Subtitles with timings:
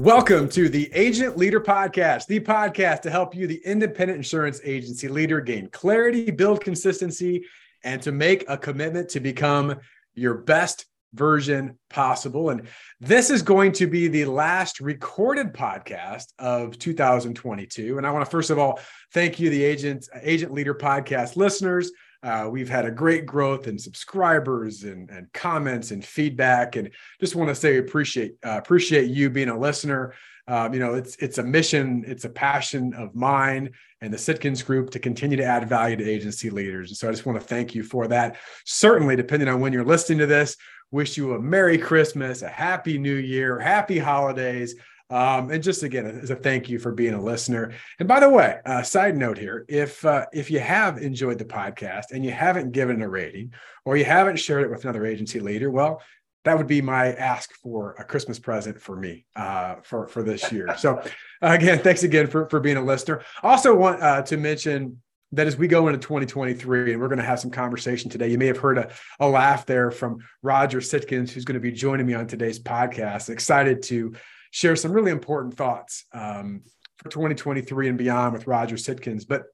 [0.00, 5.08] Welcome to the Agent Leader Podcast, the podcast to help you, the independent insurance agency
[5.08, 7.44] leader, gain clarity, build consistency,
[7.84, 9.78] and to make a commitment to become
[10.14, 12.48] your best version possible.
[12.48, 12.66] And
[12.98, 17.98] this is going to be the last recorded podcast of 2022.
[17.98, 18.80] And I want to first of all
[19.12, 21.92] thank you, the Agent Agent Leader Podcast listeners.
[22.22, 27.34] Uh, we've had a great growth in subscribers and, and comments and feedback, and just
[27.34, 30.14] want to say appreciate uh, appreciate you being a listener.
[30.46, 33.70] Um, you know, it's it's a mission, it's a passion of mine
[34.00, 36.90] and the Sitkins Group to continue to add value to agency leaders.
[36.90, 38.36] And so I just want to thank you for that.
[38.64, 40.56] Certainly, depending on when you're listening to this,
[40.90, 44.74] wish you a Merry Christmas, a Happy New Year, Happy Holidays.
[45.10, 47.72] Um, and just again, as a thank you for being a listener.
[47.98, 51.44] And by the way, uh, side note here: if uh, if you have enjoyed the
[51.44, 53.52] podcast and you haven't given it a rating,
[53.84, 56.00] or you haven't shared it with another agency leader, well,
[56.44, 60.52] that would be my ask for a Christmas present for me uh, for for this
[60.52, 60.76] year.
[60.78, 61.02] So,
[61.42, 63.22] again, thanks again for for being a listener.
[63.42, 65.02] Also, want uh, to mention
[65.32, 68.36] that as we go into 2023 and we're going to have some conversation today you
[68.36, 72.04] may have heard a, a laugh there from roger sitkins who's going to be joining
[72.04, 74.12] me on today's podcast excited to
[74.50, 76.62] share some really important thoughts um,
[76.98, 79.26] for 2023 and beyond with Roger Sitkins.
[79.26, 79.44] But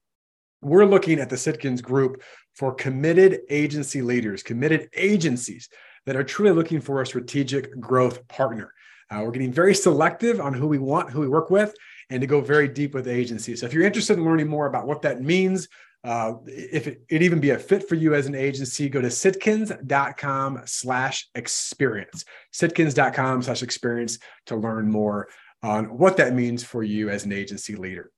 [0.61, 2.21] we're looking at the Sitkins group
[2.55, 5.69] for committed agency leaders, committed agencies
[6.05, 8.73] that are truly looking for a strategic growth partner.
[9.09, 11.73] Uh, we're getting very selective on who we want, who we work with,
[12.09, 13.59] and to go very deep with agencies.
[13.59, 15.67] So if you're interested in learning more about what that means,
[16.03, 19.07] uh, if it, would even be a fit for you as an agency, go to
[19.07, 22.23] sitkins.com slash experience,
[22.53, 25.27] sitkins.com slash experience to learn more
[25.63, 28.11] on what that means for you as an agency leader.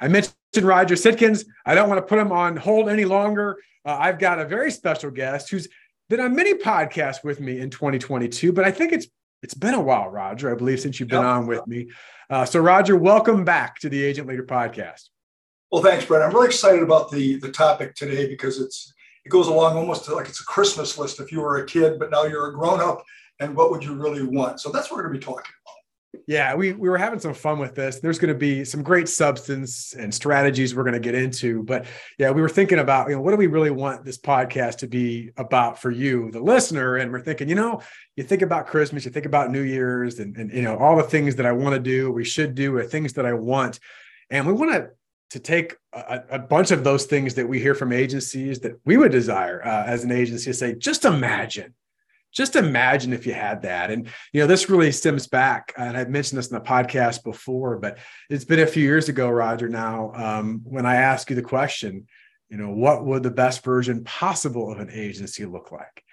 [0.00, 1.44] I mentioned Roger Sitkins.
[1.66, 3.58] I don't want to put him on hold any longer.
[3.84, 5.68] Uh, I've got a very special guest who's
[6.08, 9.08] been on many podcasts with me in 2022, but I think it's
[9.42, 11.26] it's been a while, Roger, I believe, since you've been yep.
[11.26, 11.90] on with me.
[12.30, 15.10] Uh, so, Roger, welcome back to the Agent Leader Podcast.
[15.74, 16.22] Well, thanks, Brent.
[16.22, 20.28] I'm really excited about the the topic today because it's it goes along almost like
[20.28, 23.02] it's a Christmas list if you were a kid, but now you're a grown up,
[23.40, 24.60] and what would you really want?
[24.60, 26.22] So that's what we're going to be talking about.
[26.28, 27.98] Yeah, we, we were having some fun with this.
[27.98, 31.64] There's going to be some great substance and strategies we're going to get into.
[31.64, 31.86] But
[32.18, 34.86] yeah, we were thinking about, you know, what do we really want this podcast to
[34.86, 36.98] be about for you, the listener?
[36.98, 37.82] And we're thinking, you know,
[38.14, 41.02] you think about Christmas, you think about New Year's and, and you know, all the
[41.02, 43.80] things that I want to do, we should do, or things that I want.
[44.30, 44.90] And we want to
[45.34, 48.96] to take a, a, bunch of those things that we hear from agencies that we
[48.96, 51.74] would desire uh, as an agency to say, just imagine,
[52.32, 53.90] just imagine if you had that.
[53.90, 57.78] And, you know, this really stems back, and I've mentioned this in the podcast before,
[57.78, 57.98] but
[58.30, 62.06] it's been a few years ago, Roger, now, um, when I asked you the question,
[62.48, 66.03] you know, what would the best version possible of an agency look like?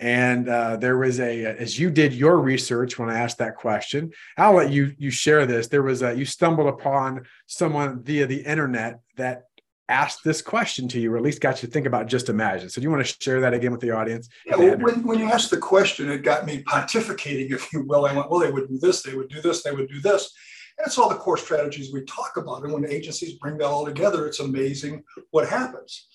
[0.00, 4.12] And uh, there was a, as you did your research when I asked that question,
[4.38, 5.68] I'll let you you share this.
[5.68, 9.42] There was a, you stumbled upon someone via the internet that
[9.90, 12.70] asked this question to you, or at least got you to think about just imagine.
[12.70, 14.28] So do you want to share that again with the audience?
[14.46, 18.06] Yeah, well, when, when you asked the question, it got me pontificating, if you will.
[18.06, 20.32] I went, well, they would do this, they would do this, they would do this.
[20.78, 22.62] And it's all the core strategies we talk about.
[22.62, 26.06] And when agencies bring that all together, it's amazing what happens.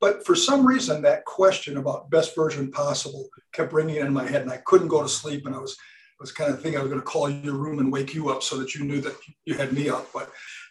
[0.00, 4.42] But for some reason, that question about best version possible kept ringing in my head,
[4.42, 5.46] and I couldn't go to sleep.
[5.46, 5.76] And I was
[6.20, 8.42] was kind of thinking I was going to call your room and wake you up
[8.42, 10.08] so that you knew that you had me up.
[10.12, 10.30] But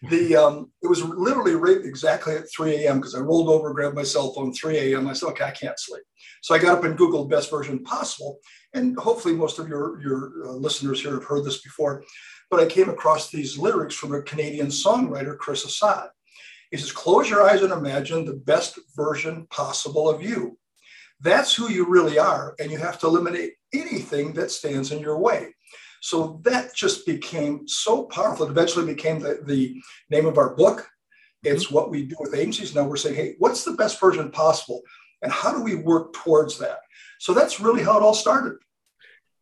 [0.09, 2.97] the um, it was literally right exactly at 3 a.m.
[2.97, 5.08] because I rolled over, grabbed my cell phone, 3 a.m.
[5.08, 6.03] I said, okay, I can't sleep.
[6.41, 8.40] So I got up and Googled best version possible.
[8.74, 12.03] And hopefully most of your, your uh, listeners here have heard this before.
[12.52, 16.09] But I came across these lyrics from a Canadian songwriter, Chris Assad.
[16.75, 20.58] He says, close your eyes and imagine the best version possible of you.
[21.22, 22.53] That's who you really are.
[22.59, 25.56] And you have to eliminate anything that stands in your way.
[26.02, 28.46] So that just became so powerful.
[28.46, 30.85] It eventually became the, the name of our book.
[31.44, 31.75] It's mm-hmm.
[31.75, 32.75] what we do with agencies.
[32.75, 34.81] Now we're saying, hey, what's the best version possible?
[35.22, 36.80] And how do we work towards that?
[37.19, 38.58] So that's really how it all started.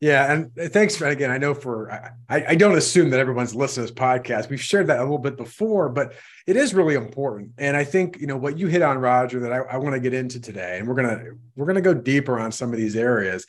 [0.03, 1.32] Yeah, and uh, thanks for again.
[1.32, 2.11] I know for I,
[2.50, 4.50] I don't assume that everyone's listening to this podcast.
[4.50, 6.11] We've shared that a little bit before, but
[6.46, 7.53] it is really important.
[7.58, 10.02] And I think you know what you hit on, Roger, that I, I want to
[10.02, 11.23] get into today, and we're gonna
[11.55, 13.47] we're gonna go deeper on some of these areas,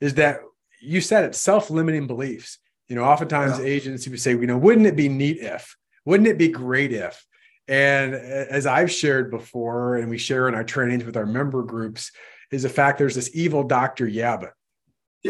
[0.00, 0.42] is that
[0.80, 2.58] you said it self-limiting beliefs.
[2.86, 3.64] You know, oftentimes yeah.
[3.64, 5.76] agents would say, you know, wouldn't it be neat if?
[6.04, 7.26] Wouldn't it be great if?
[7.66, 12.12] And as I've shared before, and we share in our trainings with our member groups,
[12.52, 14.52] is the fact there's this evil doctor, yeah, but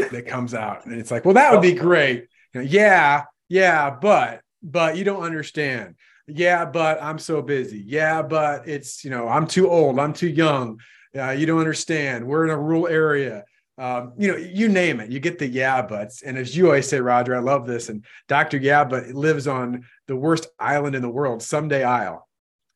[0.01, 0.09] yeah.
[0.09, 0.87] that comes out.
[0.87, 2.29] And it's like, well, that would be great.
[2.53, 5.97] You know, yeah, yeah, but, but you don't understand.
[6.27, 7.83] Yeah, but I'm so busy.
[7.87, 9.99] Yeah, but it's, you know, I'm too old.
[9.99, 10.81] I'm too young.
[11.17, 12.27] Uh, you don't understand.
[12.27, 13.45] We're in a rural area.
[13.79, 16.23] um, you know, you name it, you get the yeah buts.
[16.23, 17.89] And as you always say, Roger, I love this.
[17.91, 18.57] And Dr.
[18.57, 22.27] Yeah, but lives on the worst island in the world, Someday Isle.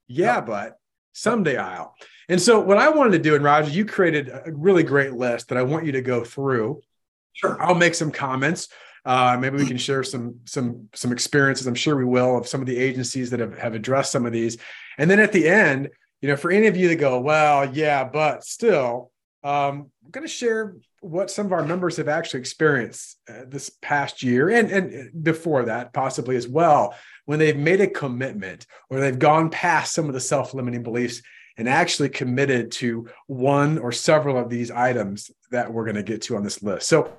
[0.08, 0.46] Yeah, yep.
[0.46, 0.78] but
[1.12, 1.94] Someday Isle.
[2.28, 5.49] And so what I wanted to do, and Roger, you created a really great list
[5.49, 6.82] that I want you to go through.
[7.32, 7.61] Sure.
[7.62, 8.69] I'll make some comments.
[9.05, 11.67] Uh, maybe we can share some some some experiences.
[11.67, 14.32] I'm sure we will of some of the agencies that have, have addressed some of
[14.32, 14.59] these.
[14.99, 15.88] And then at the end,
[16.21, 19.11] you know, for any of you that go, well, yeah, but still,
[19.43, 23.71] um, I'm going to share what some of our members have actually experienced uh, this
[23.81, 26.94] past year and, and before that, possibly as well,
[27.25, 31.23] when they've made a commitment or they've gone past some of the self limiting beliefs
[31.60, 36.22] and actually committed to one or several of these items that we're going to get
[36.22, 36.88] to on this list.
[36.88, 37.12] So,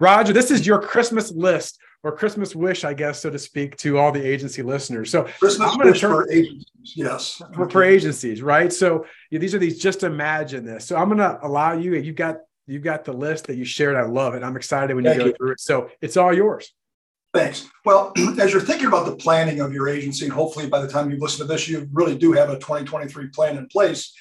[0.00, 3.96] Roger, this is your Christmas list or Christmas wish, I guess, so to speak, to
[3.96, 5.12] all the agency listeners.
[5.12, 8.72] So Christmas I'm wish turn, for agencies, yes, for, for agencies, right?
[8.72, 9.78] So yeah, these are these.
[9.78, 10.84] Just imagine this.
[10.86, 11.94] So I'm going to allow you.
[11.94, 13.94] You've got you've got the list that you shared.
[13.94, 14.42] I love it.
[14.42, 15.34] I'm excited when you go you.
[15.34, 15.60] through it.
[15.60, 16.74] So it's all yours.
[17.34, 17.68] Thanks.
[17.84, 21.10] Well, as you're thinking about the planning of your agency, and hopefully by the time
[21.10, 24.14] you listen to this, you really do have a 2023 plan in place.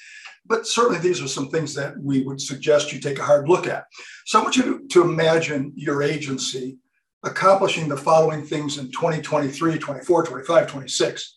[0.46, 3.68] But certainly, these are some things that we would suggest you take a hard look
[3.68, 3.86] at.
[4.26, 6.80] So, I want you to imagine your agency
[7.24, 11.36] accomplishing the following things in 2023, 24, 25, 26.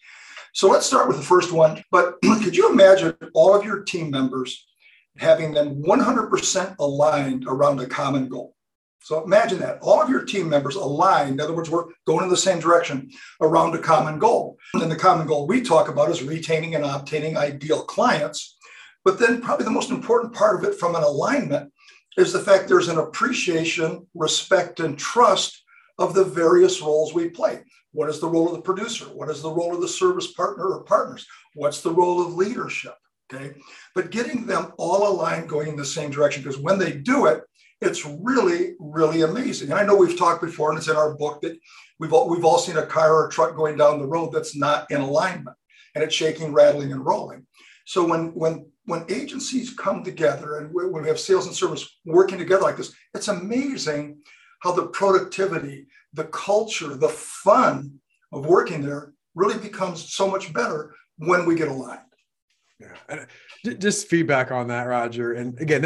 [0.54, 1.84] So, let's start with the first one.
[1.92, 4.66] But could you imagine all of your team members
[5.18, 8.55] having them 100% aligned around a common goal?
[9.06, 11.30] So imagine that all of your team members aligned.
[11.30, 13.08] In other words, we're going in the same direction
[13.40, 14.58] around a common goal.
[14.74, 18.56] And the common goal we talk about is retaining and obtaining ideal clients.
[19.04, 21.72] But then, probably the most important part of it from an alignment
[22.16, 25.62] is the fact there's an appreciation, respect, and trust
[26.00, 27.62] of the various roles we play.
[27.92, 29.04] What is the role of the producer?
[29.04, 31.24] What is the role of the service partner or partners?
[31.54, 32.96] What's the role of leadership?
[33.32, 33.54] Okay.
[33.94, 37.44] But getting them all aligned going in the same direction, because when they do it,
[37.80, 39.70] it's really, really amazing.
[39.70, 41.58] And I know we've talked before, and it's in our book that
[41.98, 44.56] we've all, we've all seen a car or a truck going down the road that's
[44.56, 45.56] not in alignment,
[45.94, 47.46] and it's shaking, rattling, and rolling.
[47.84, 52.38] So when when when agencies come together and when we have sales and service working
[52.38, 54.18] together like this, it's amazing
[54.60, 58.00] how the productivity, the culture, the fun
[58.32, 62.00] of working there really becomes so much better when we get aligned.
[62.80, 62.94] Yeah.
[63.08, 65.32] Uh, just feedback on that, Roger.
[65.32, 65.82] And again,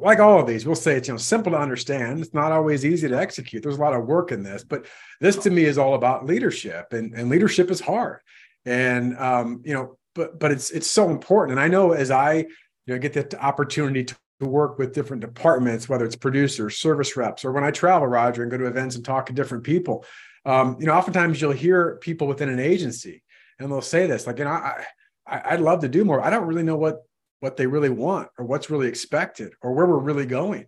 [0.00, 2.20] like all of these, we'll say it's you know simple to understand.
[2.20, 3.62] It's not always easy to execute.
[3.62, 4.86] There's a lot of work in this, but
[5.20, 8.20] this to me is all about leadership, and, and leadership is hard.
[8.64, 11.58] And um, you know, but but it's it's so important.
[11.58, 12.46] And I know as I you
[12.94, 17.52] know get the opportunity to work with different departments, whether it's producers, service reps, or
[17.52, 20.04] when I travel, Roger, and go to events and talk to different people.
[20.46, 23.22] Um, you know, oftentimes you'll hear people within an agency,
[23.58, 24.84] and they'll say this, like, you know, I,
[25.26, 26.22] I I'd love to do more.
[26.22, 27.02] I don't really know what
[27.40, 30.66] what they really want or what's really expected or where we're really going.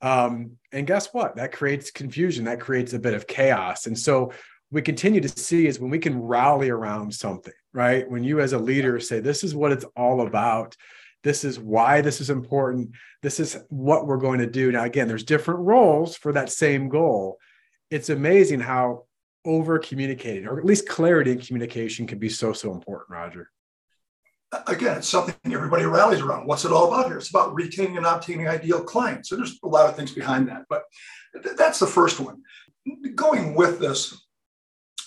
[0.00, 1.36] Um, and guess what?
[1.36, 2.44] That creates confusion.
[2.44, 3.86] That creates a bit of chaos.
[3.86, 4.32] And so
[4.70, 8.08] we continue to see is when we can rally around something, right?
[8.08, 10.76] When you as a leader say, this is what it's all about.
[11.22, 12.90] This is why this is important.
[13.22, 14.70] This is what we're going to do.
[14.70, 17.38] Now, again, there's different roles for that same goal.
[17.90, 19.04] It's amazing how
[19.44, 23.50] over communicating or at least clarity in communication can be so, so important, Roger
[24.66, 26.46] again, it's something everybody rallies around.
[26.46, 27.18] What's it all about here?
[27.18, 29.28] It's about retaining and obtaining ideal clients.
[29.28, 30.82] So there's a lot of things behind that, but
[31.42, 32.42] th- that's the first one.
[33.14, 34.26] Going with this,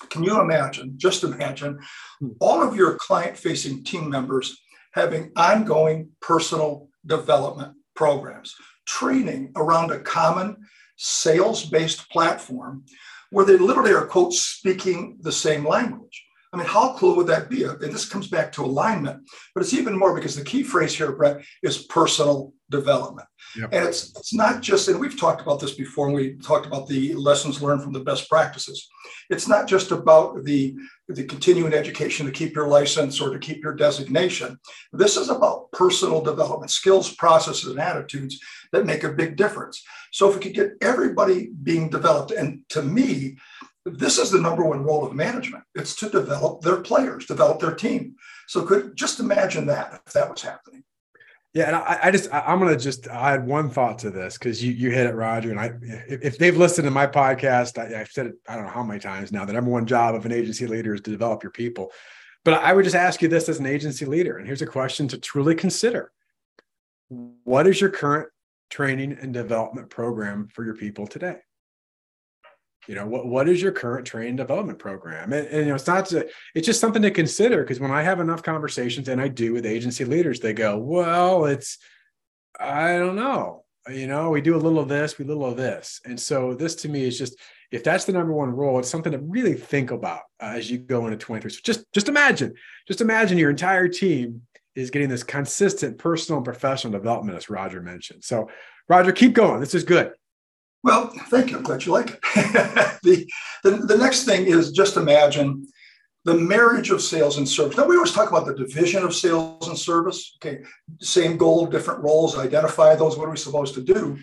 [0.10, 1.80] can you imagine, just imagine,
[2.20, 2.30] hmm.
[2.40, 4.58] all of your client facing team members
[4.94, 10.58] having ongoing personal development programs, training around a common
[10.98, 12.84] sales based platform
[13.30, 16.24] where they literally are, quote, speaking the same language.
[16.58, 17.64] I mean, how cool would that be?
[17.66, 21.12] And this comes back to alignment, but it's even more because the key phrase here,
[21.12, 23.28] Brent, is personal development.
[23.56, 23.70] Yep.
[23.74, 26.88] And it's it's not just, and we've talked about this before, and we talked about
[26.88, 28.90] the lessons learned from the best practices.
[29.30, 30.76] It's not just about the
[31.10, 34.60] the continuing education to keep your license or to keep your designation.
[34.92, 38.40] This is about personal development, skills, processes, and attitudes
[38.72, 39.84] that make a big difference.
[40.12, 43.38] So if we could get everybody being developed, and to me,
[43.92, 45.64] this is the number one role of management.
[45.76, 48.16] It's to develop their players, develop their team.
[48.48, 50.84] So could just imagine that if that was happening.
[51.54, 54.64] Yeah, and I, I just I, am gonna just add one thought to this because
[54.64, 55.50] you you hit it, Roger.
[55.50, 58.66] And I if, if they've listened to my podcast, I, have said it I don't
[58.66, 59.44] know how many times now.
[59.44, 61.92] The number one job of an agency leader is to develop your people.
[62.46, 65.08] But I would just ask you this as an agency leader, and here's a question
[65.08, 66.12] to truly consider:
[67.08, 68.30] What is your current
[68.70, 71.38] training and development program for your people today?
[72.88, 75.88] You know what what is your current training development program and, and you know it's
[75.88, 79.28] not to, it's just something to consider because when i have enough conversations and i
[79.28, 81.78] do with agency leaders they go well it's
[82.60, 86.02] i don't know you know, we do a little of this, we little of this.
[86.06, 87.40] And so this to me is just
[87.72, 90.78] if that's the number one role, it's something to really think about uh, as you
[90.78, 91.52] go into 23.
[91.52, 92.54] So just just imagine,
[92.88, 94.44] just imagine your entire team
[94.76, 98.24] is getting this consistent personal and professional development, as Roger mentioned.
[98.24, 98.50] So,
[98.88, 99.60] Roger, keep going.
[99.60, 100.12] This is good.
[100.84, 101.58] Well, thank you.
[101.58, 102.20] I'm glad you like it.
[103.04, 103.28] the,
[103.64, 105.68] the, the next thing is just imagine
[106.28, 107.78] the marriage of sales and service.
[107.78, 110.38] Now, we always talk about the division of sales and service.
[110.38, 110.62] Okay,
[111.00, 113.18] same goal, different roles, identify those.
[113.18, 114.18] What are we supposed to do?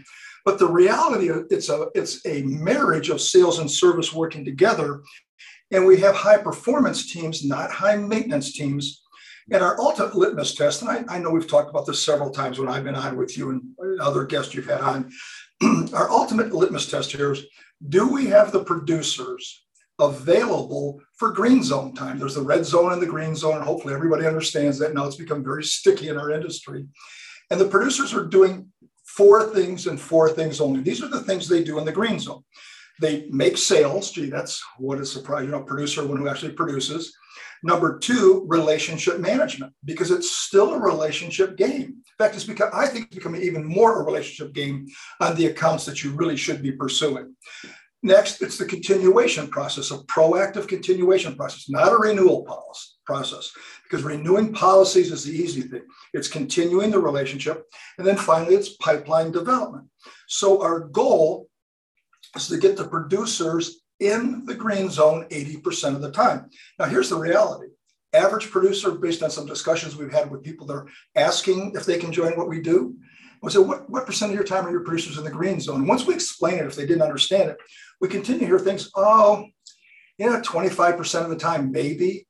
[0.44, 5.02] But the reality, it's a it's a marriage of sales and service working together,
[5.70, 9.00] and we have high performance teams, not high maintenance teams.
[9.50, 12.58] And our ultimate litmus test, and I, I know we've talked about this several times
[12.58, 15.10] when I've been on with you and other guests you've had on.
[15.92, 17.44] our ultimate litmus test here is:
[17.88, 19.64] Do we have the producers
[19.98, 22.18] available for green zone time.
[22.18, 25.16] There's the red zone and the green zone, and hopefully everybody understands that now it's
[25.16, 26.86] become very sticky in our industry.
[27.50, 28.72] And the producers are doing
[29.04, 30.80] four things and four things only.
[30.80, 32.42] These are the things they do in the green zone.
[33.00, 34.10] They make sales.
[34.10, 37.14] Gee, that's what a surprise, you know, producer, one who actually produces.
[37.62, 41.82] Number two, relationship management, because it's still a relationship game.
[41.82, 44.86] In fact, it's become, I think it's becoming even more a relationship game
[45.20, 47.34] on the accounts that you really should be pursuing.
[48.02, 53.50] Next, it's the continuation process, a proactive continuation process, not a renewal policy process,
[53.82, 55.84] because renewing policies is the easy thing.
[56.12, 57.64] It's continuing the relationship.
[57.96, 59.86] And then finally, it's pipeline development.
[60.28, 61.48] So our goal
[62.36, 66.50] is to get the producers in the green zone 80% of the time.
[66.78, 67.68] Now, here's the reality.
[68.12, 71.98] Average producer, based on some discussions we've had with people that are asking if they
[71.98, 72.96] can join what we do,
[73.42, 75.86] we say, what, what percent of your time are your producers in the green zone?
[75.86, 77.58] Once we explain it, if they didn't understand it,
[78.00, 79.44] we continue to hear things, oh,
[80.16, 82.26] you know, 25% of the time, maybe,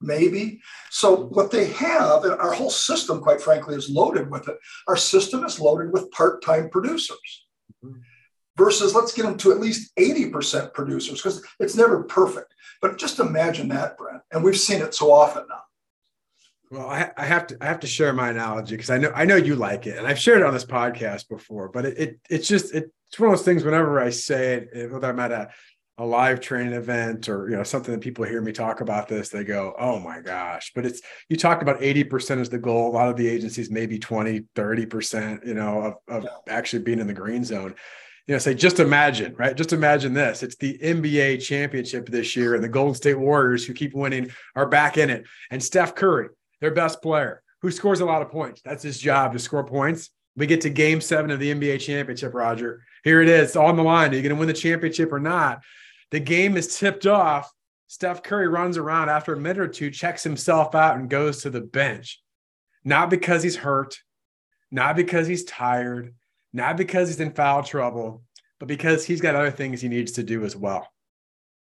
[0.00, 0.60] maybe.
[0.90, 4.56] So what they have, and our whole system, quite frankly, is loaded with it.
[4.88, 7.45] Our system is loaded with part-time producers.
[8.56, 12.54] Versus let's get them to at least 80% producers because it's never perfect.
[12.80, 14.22] But just imagine that, Brent.
[14.32, 15.62] And we've seen it so often now.
[16.70, 19.24] Well, I, I, have to I have to share my analogy because I know I
[19.24, 21.68] know you like it, and I've shared it on this podcast before.
[21.68, 23.62] But it, it it's just it, it's one of those things.
[23.62, 25.50] Whenever I say it, whether I'm at a
[25.98, 29.28] a live training event or you know something that people hear me talk about this,
[29.28, 32.90] they go, "Oh my gosh!" But it's you talked about eighty percent is the goal.
[32.90, 36.98] A lot of the agencies maybe 20, 30 percent, you know, of, of actually being
[36.98, 37.76] in the green zone
[38.26, 39.56] you know, say, just imagine, right?
[39.56, 40.42] Just imagine this.
[40.42, 44.66] It's the NBA championship this year, and the Golden State Warriors, who keep winning, are
[44.66, 45.26] back in it.
[45.50, 46.30] And Steph Curry,
[46.60, 48.62] their best player, who scores a lot of points.
[48.64, 50.10] That's his job to score points.
[50.36, 52.82] We get to game seven of the NBA championship, Roger.
[53.04, 54.12] Here it is, on the line.
[54.12, 55.62] Are you going to win the championship or not?
[56.10, 57.50] The game is tipped off.
[57.86, 61.50] Steph Curry runs around after a minute or two, checks himself out, and goes to
[61.50, 62.20] the bench.
[62.84, 63.98] Not because he's hurt,
[64.72, 66.14] not because he's tired,
[66.56, 68.22] not because he's in foul trouble,
[68.58, 70.88] but because he's got other things he needs to do as well,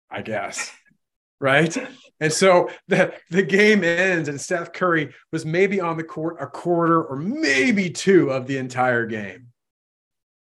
[0.10, 0.72] I guess.
[1.42, 1.78] right?
[2.22, 6.48] And so the, the game ends, and Steph Curry was maybe on the court a
[6.48, 9.48] quarter or maybe two of the entire game.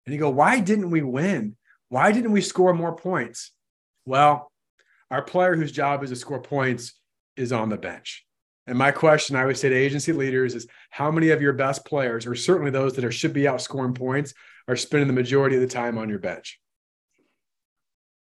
[0.05, 1.57] And you go, why didn't we win?
[1.89, 3.53] Why didn't we score more points?
[4.05, 4.51] Well,
[5.13, 6.95] our player whose job is to score points
[7.37, 8.27] is on the bench.
[8.71, 11.85] And my question I would say to agency leaders is how many of your best
[11.85, 14.33] players, or certainly those that are should be out scoring points,
[14.69, 16.61] are spending the majority of the time on your bench?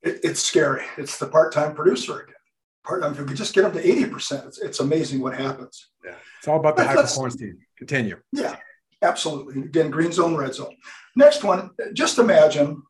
[0.01, 0.83] It, it's scary.
[0.98, 2.36] It's the part-time producer again
[2.83, 3.01] part.
[3.01, 5.89] Mean, if we just get them to 80%, it's, it's amazing what happens.
[6.03, 6.15] Yeah.
[6.39, 7.60] It's all about the high performance team.
[7.77, 8.17] Continue.
[8.31, 8.55] Yeah,
[9.01, 9.63] absolutely.
[9.63, 10.75] Again, green zone, red zone.
[11.15, 12.81] Next one, just imagine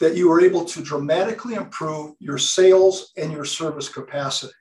[0.00, 4.52] that you were able to dramatically improve your sales and your service capacity.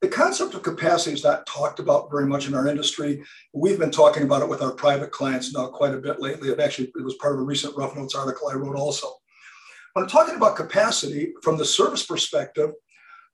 [0.00, 3.22] The concept of capacity is not talked about very much in our industry.
[3.52, 6.48] We've been talking about it with our private clients now quite a bit lately.
[6.48, 9.08] It actually it was part of a recent Rough Notes article I wrote also.
[9.92, 12.70] When I'm talking about capacity from the service perspective,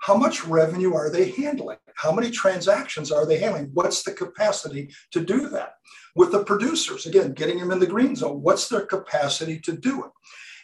[0.00, 1.78] how much revenue are they handling?
[1.94, 3.70] How many transactions are they handling?
[3.72, 5.74] What's the capacity to do that?
[6.16, 10.04] With the producers, again, getting them in the green zone, what's their capacity to do
[10.04, 10.10] it?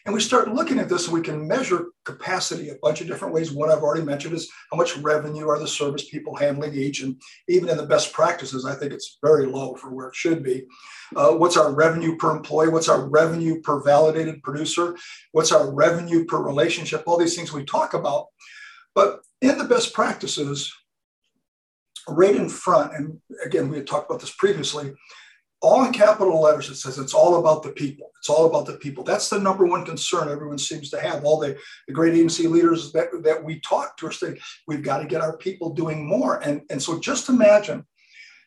[0.04, 3.32] And we start looking at this and we can measure capacity a bunch of different
[3.32, 3.52] ways.
[3.52, 7.02] One I've already mentioned is how much revenue are the service people handling each.
[7.02, 10.42] And even in the best practices, I think it's very low for where it should
[10.42, 10.64] be.
[11.14, 12.68] Uh, what's our revenue per employee?
[12.68, 14.97] What's our revenue per validated producer?
[15.30, 17.04] What's our revenue per relationship?
[17.06, 18.26] All these things we talk about.
[18.94, 20.73] But in the best practices,
[22.09, 24.92] right in front, and again, we had talked about this previously,
[25.62, 28.11] all in capital letters, it says it's all about the people.
[28.19, 29.04] It's all about the people.
[29.04, 31.25] That's the number one concern everyone seems to have.
[31.25, 34.99] All the, the great agency leaders that, that we talk to are saying, we've got
[34.99, 36.38] to get our people doing more.
[36.38, 37.85] And, and so just imagine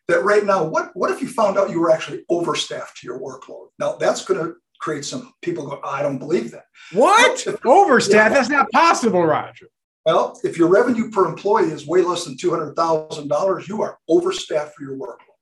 [0.08, 3.18] that right now, what, what if you found out you were actually overstaffed to your
[3.18, 3.68] workload?
[3.78, 6.66] Now, that's going to create some people go, I don't believe that.
[6.92, 7.46] What?
[7.64, 8.12] overstaffed?
[8.14, 8.28] Yeah.
[8.28, 9.68] That's not possible, Roger.
[10.04, 14.84] Well, if your revenue per employee is way less than $200,000, you are overstaffed for
[14.84, 15.35] your workload.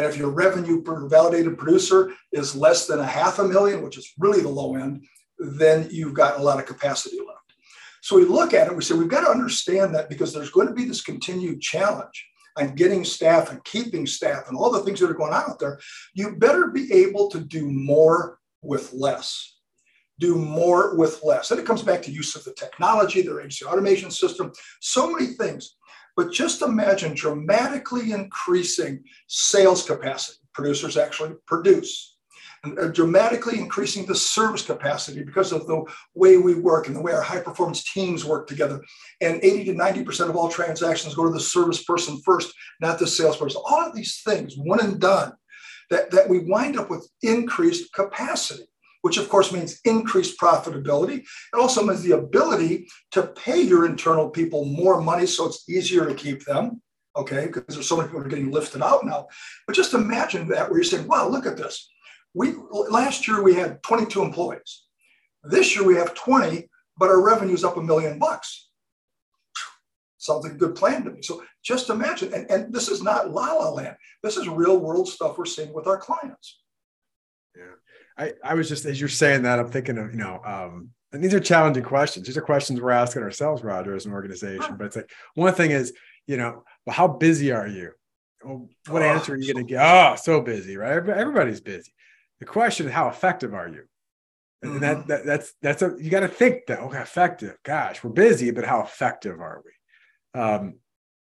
[0.00, 3.98] And if your revenue per validated producer is less than a half a million, which
[3.98, 5.04] is really the low end,
[5.38, 7.52] then you've got a lot of capacity left.
[8.00, 10.68] So we look at it, we say we've got to understand that because there's going
[10.68, 12.26] to be this continued challenge
[12.56, 15.58] on getting staff and keeping staff and all the things that are going on out
[15.58, 15.78] there.
[16.14, 19.58] You better be able to do more with less.
[20.18, 21.50] Do more with less.
[21.50, 25.34] And it comes back to use of the technology, their agency automation system, so many
[25.34, 25.76] things.
[26.20, 30.36] But just imagine dramatically increasing sales capacity.
[30.52, 32.18] Producers actually produce.
[32.62, 35.82] And uh, dramatically increasing the service capacity because of the
[36.14, 38.82] way we work and the way our high performance teams work together.
[39.22, 43.06] And 80 to 90% of all transactions go to the service person first, not the
[43.06, 43.62] salesperson.
[43.64, 45.32] All of these things, one and done,
[45.88, 48.64] that, that we wind up with increased capacity
[49.02, 51.18] which of course means increased profitability.
[51.20, 56.06] It also means the ability to pay your internal people more money so it's easier
[56.06, 56.82] to keep them.
[57.16, 59.26] Okay, because there's so many people are getting lifted out now.
[59.66, 61.90] But just imagine that where you're saying, wow, look at this.
[62.34, 64.84] We last year we had 22 employees.
[65.42, 68.68] This year we have 20, but our revenue is up a million bucks.
[70.18, 71.22] Sounds like a good plan to me.
[71.22, 73.96] So just imagine, and, and this is not la la land.
[74.22, 76.60] This is real world stuff we're seeing with our clients.
[77.56, 77.72] Yeah.
[78.20, 81.24] I, I was just as you're saying that, I'm thinking of, you know, um, and
[81.24, 82.26] these are challenging questions.
[82.26, 84.76] These are questions we're asking ourselves, Roger, as an organization.
[84.76, 85.92] But it's like one thing is,
[86.26, 87.92] you know, well, how busy are you?
[88.44, 89.82] Well, what oh, answer are you going to get?
[89.82, 90.92] Oh, so busy, right?
[90.92, 91.92] Everybody's busy.
[92.38, 93.84] The question is, how effective are you?
[94.62, 94.80] And mm-hmm.
[94.80, 97.56] that, that, that's that's a you got to think that okay, effective.
[97.64, 100.40] Gosh, we're busy, but how effective are we?
[100.40, 100.74] Um,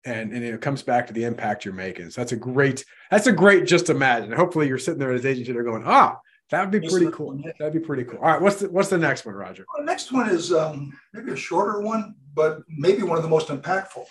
[0.05, 2.11] and and it comes back to the impact you're making.
[2.11, 4.33] So that's a great that's a great just imagine.
[4.33, 6.19] Hopefully, you're sitting there as agents that are going, ah,
[6.51, 7.41] That'd be pretty cool.
[7.59, 8.19] That'd be pretty cool.
[8.19, 9.65] All right, what's the what's the next one, Roger?
[9.73, 13.29] Well, the next one is um, maybe a shorter one, but maybe one of the
[13.29, 14.05] most impactful.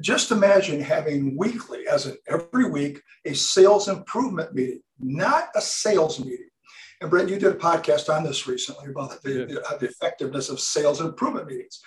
[0.00, 6.18] Just imagine having weekly, as in every week, a sales improvement meeting, not a sales
[6.20, 6.48] meeting.
[7.00, 10.60] And Brent, you did a podcast on this recently about the, the, the effectiveness of
[10.60, 11.80] sales improvement meetings.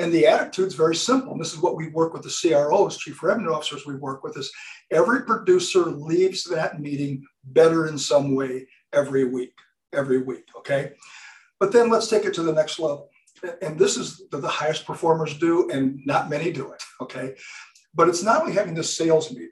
[0.00, 1.32] And the attitude is very simple.
[1.32, 4.36] And this is what we work with the CROs, chief revenue officers we work with
[4.36, 4.50] is
[4.90, 9.54] every producer leaves that meeting better in some way every week,
[9.92, 10.44] every week.
[10.56, 10.92] Okay.
[11.60, 13.10] But then let's take it to the next level.
[13.62, 16.82] And this is the highest performers do, and not many do it.
[17.00, 17.34] Okay.
[17.94, 19.50] But it's not only having this sales meeting,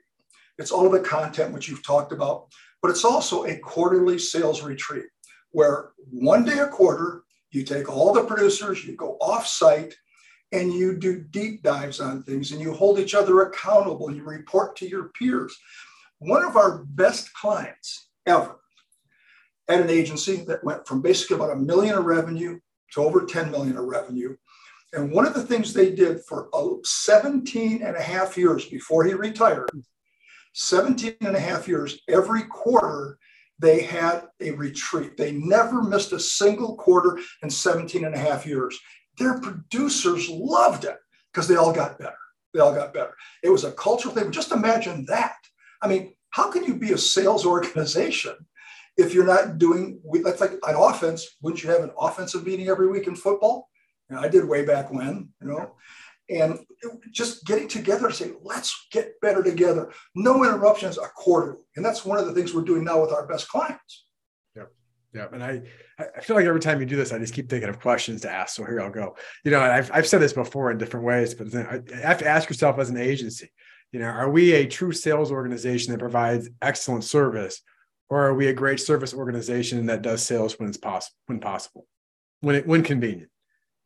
[0.57, 2.47] it's all of the content which you've talked about,
[2.81, 5.05] but it's also a quarterly sales retreat
[5.51, 9.93] where one day a quarter, you take all the producers, you go off site,
[10.51, 14.75] and you do deep dives on things and you hold each other accountable, you report
[14.77, 15.57] to your peers.
[16.19, 18.55] One of our best clients ever
[19.67, 22.59] at an agency that went from basically about a million of revenue
[22.93, 24.35] to over 10 million of revenue.
[24.93, 29.03] And one of the things they did for uh, 17 and a half years before
[29.03, 29.69] he retired,
[30.53, 33.17] 17 and a half years, every quarter,
[33.59, 35.17] they had a retreat.
[35.17, 38.79] They never missed a single quarter in 17 and a half years.
[39.17, 40.97] Their producers loved it
[41.33, 42.17] because they all got better.
[42.53, 43.13] They all got better.
[43.43, 44.31] It was a cultural thing.
[44.31, 45.35] Just imagine that.
[45.81, 48.35] I mean, how can you be a sales organization
[48.97, 51.37] if you're not doing, that's like an offense.
[51.41, 53.69] Wouldn't you have an offensive meeting every week in football?
[54.09, 55.75] You know, I did way back when, you know,
[56.29, 56.59] and
[57.11, 59.93] just getting together and saying, let's get better together.
[60.15, 61.59] No interruptions, a quarterly.
[61.75, 64.05] And that's one of the things we're doing now with our best clients.
[65.13, 65.27] yeah.
[65.31, 65.61] And I,
[65.99, 68.31] I feel like every time you do this, I just keep thinking of questions to
[68.31, 68.55] ask.
[68.55, 69.15] So here I'll go.
[69.43, 72.49] You know, I've, I've said this before in different ways, but I have to ask
[72.49, 73.49] yourself as an agency,
[73.91, 77.61] you know, are we a true sales organization that provides excellent service?
[78.09, 81.87] Or are we a great service organization that does sales when it's possible when possible?
[82.41, 83.29] When it when convenient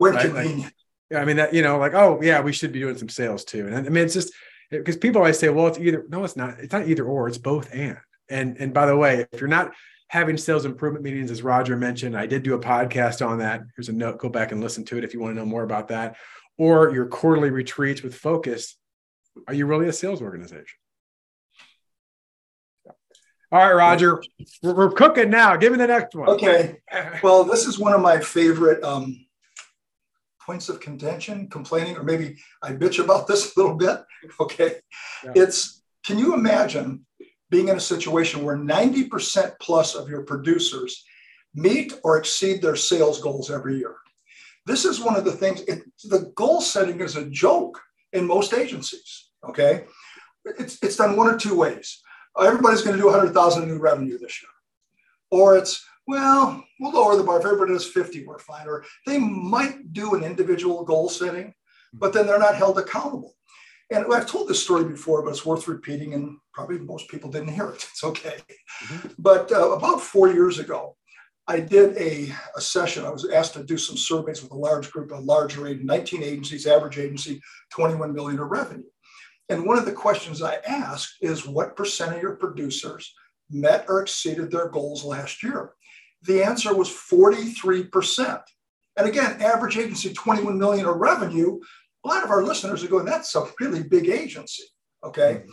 [0.02, 0.26] when right?
[0.26, 0.64] convenient.
[0.64, 0.74] like,
[1.12, 3.46] yeah i mean that you know like oh yeah we should be doing some sales
[3.46, 3.68] too.
[3.68, 4.34] And i mean it's just
[4.72, 7.38] because people always say well it's either no it's not it's not either or it's
[7.38, 8.00] both and.
[8.30, 9.74] And and by the way if you're not
[10.08, 13.62] having sales improvement meetings as roger mentioned i did do a podcast on that.
[13.76, 15.64] Here's a note go back and listen to it if you want to know more
[15.64, 16.18] about that.
[16.58, 18.76] Or your quarterly retreats with focus
[19.48, 20.78] are you really a sales organization
[23.52, 24.24] all right, Roger,
[24.64, 25.58] we're, we're, cooking now.
[25.58, 26.30] Give me the next one.
[26.30, 26.78] Okay.
[27.24, 29.26] Well, this is one of my favorite um,
[30.46, 34.00] points of contention, complaining, or maybe I bitch about this a little bit.
[34.40, 34.76] Okay.
[35.24, 35.32] Yeah.
[35.36, 37.06] It's can you imagine
[37.50, 41.04] being in a situation where 90% plus of your producers
[41.54, 43.96] meet or exceed their sales goals every year?
[44.66, 47.80] This is one of the things, it, the goal setting is a joke
[48.14, 49.30] in most agencies.
[49.48, 49.86] Okay.
[50.46, 52.02] It's, it's done one or two ways
[52.40, 54.50] everybody's going to do 100,000 new revenue this year.
[55.32, 57.40] Or it's, well, we'll lower the bar.
[57.40, 58.68] If everybody does 50, we're fine.
[58.68, 61.54] Or they might do an individual goal setting,
[61.94, 63.36] but then they're not held accountable.
[63.92, 67.54] And I've told this story before, but it's worth repeating, and probably most people didn't
[67.54, 67.86] hear it.
[67.92, 68.38] It's okay.
[68.86, 69.08] Mm-hmm.
[69.20, 70.96] But uh, about four years ago,
[71.48, 73.04] I did a, a session.
[73.04, 76.24] I was asked to do some surveys with a large group, a large range, 19
[76.24, 77.42] agencies, average agency,
[77.72, 78.84] 21 million of revenue.
[79.52, 83.14] And one of the questions I asked is what percent of your producers
[83.50, 85.74] met or exceeded their goals last year?
[86.24, 88.42] The answer was 43%.
[88.96, 91.60] And again, average agency, 21 million of revenue.
[92.06, 94.64] A lot of our listeners are going, that's a really big agency.
[95.04, 95.42] Okay.
[95.42, 95.52] Mm-hmm.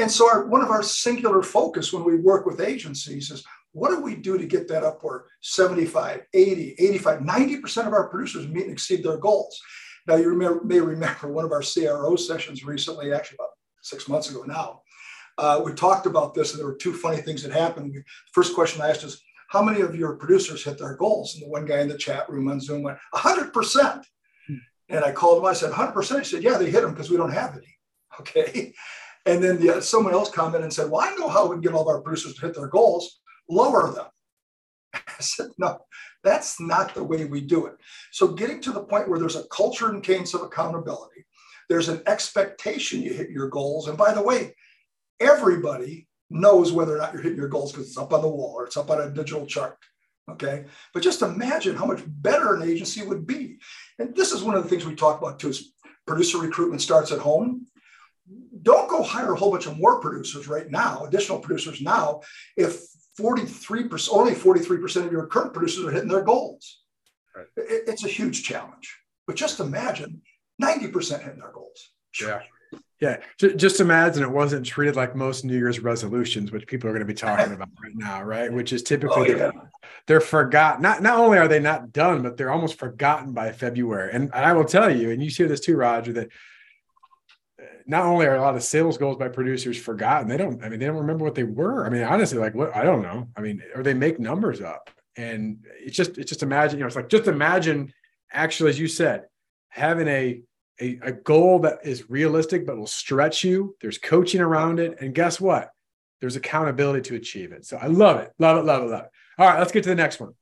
[0.00, 3.90] And so our, one of our singular focus when we work with agencies is what
[3.90, 8.48] do we do to get that up where 75, 80, 85, 90% of our producers
[8.48, 9.60] meet and exceed their goals?
[10.08, 13.50] Now, you remember, may remember one of our CRO sessions recently, actually about
[13.82, 14.80] six months ago now.
[15.36, 17.92] Uh, we talked about this, and there were two funny things that happened.
[17.92, 21.34] The first question I asked is, how many of your producers hit their goals?
[21.34, 24.02] And the one guy in the chat room on Zoom went, 100%.
[24.46, 24.54] Hmm.
[24.88, 26.18] And I called him, I said, 100%.
[26.18, 27.66] He said, yeah, they hit them because we don't have any.
[28.20, 28.72] Okay.
[29.26, 31.72] And then the, someone else commented and said, well, I know how we can get
[31.72, 34.06] all of our producers to hit their goals lower them.
[34.94, 35.78] I said, no,
[36.24, 37.74] that's not the way we do it.
[38.12, 41.24] So getting to the point where there's a culture and cadence of accountability,
[41.68, 43.88] there's an expectation you hit your goals.
[43.88, 44.54] And by the way,
[45.20, 48.54] everybody knows whether or not you're hitting your goals because it's up on the wall
[48.56, 49.76] or it's up on a digital chart.
[50.30, 50.66] Okay.
[50.92, 53.58] But just imagine how much better an agency would be.
[53.98, 55.72] And this is one of the things we talk about too is
[56.06, 57.66] producer recruitment starts at home.
[58.60, 62.20] Don't go hire a whole bunch of more producers right now, additional producers now,
[62.56, 62.82] if
[63.18, 66.80] 43%, only 43% of your current producers are hitting their goals.
[67.36, 67.46] Right.
[67.56, 68.96] It, it's a huge challenge.
[69.26, 70.22] But just imagine
[70.62, 71.90] 90% hitting their goals.
[72.20, 72.40] Yeah.
[73.00, 73.18] Yeah.
[73.38, 77.12] Just imagine it wasn't treated like most New Year's resolutions, which people are going to
[77.12, 78.52] be talking about right now, right?
[78.52, 79.34] Which is typically oh, yeah.
[79.34, 79.70] they're,
[80.06, 80.82] they're forgotten.
[80.82, 84.10] Not not only are they not done, but they're almost forgotten by February.
[84.12, 86.28] And, and I will tell you, and you hear this too, Roger, that
[87.86, 90.78] not only are a lot of sales goals by producers forgotten, they don't, I mean,
[90.78, 91.86] they don't remember what they were.
[91.86, 93.28] I mean, honestly, like what, I don't know.
[93.36, 96.86] I mean, or they make numbers up and it's just, it's just imagine, you know,
[96.86, 97.92] it's like, just imagine
[98.32, 99.24] actually, as you said,
[99.70, 100.42] having a,
[100.80, 103.74] a, a goal that is realistic, but will stretch you.
[103.80, 105.00] There's coaching around it.
[105.00, 105.70] And guess what?
[106.20, 107.64] There's accountability to achieve it.
[107.64, 108.32] So I love it.
[108.38, 108.64] Love it.
[108.64, 108.86] Love it.
[108.86, 109.10] Love it.
[109.38, 110.34] All right, let's get to the next one.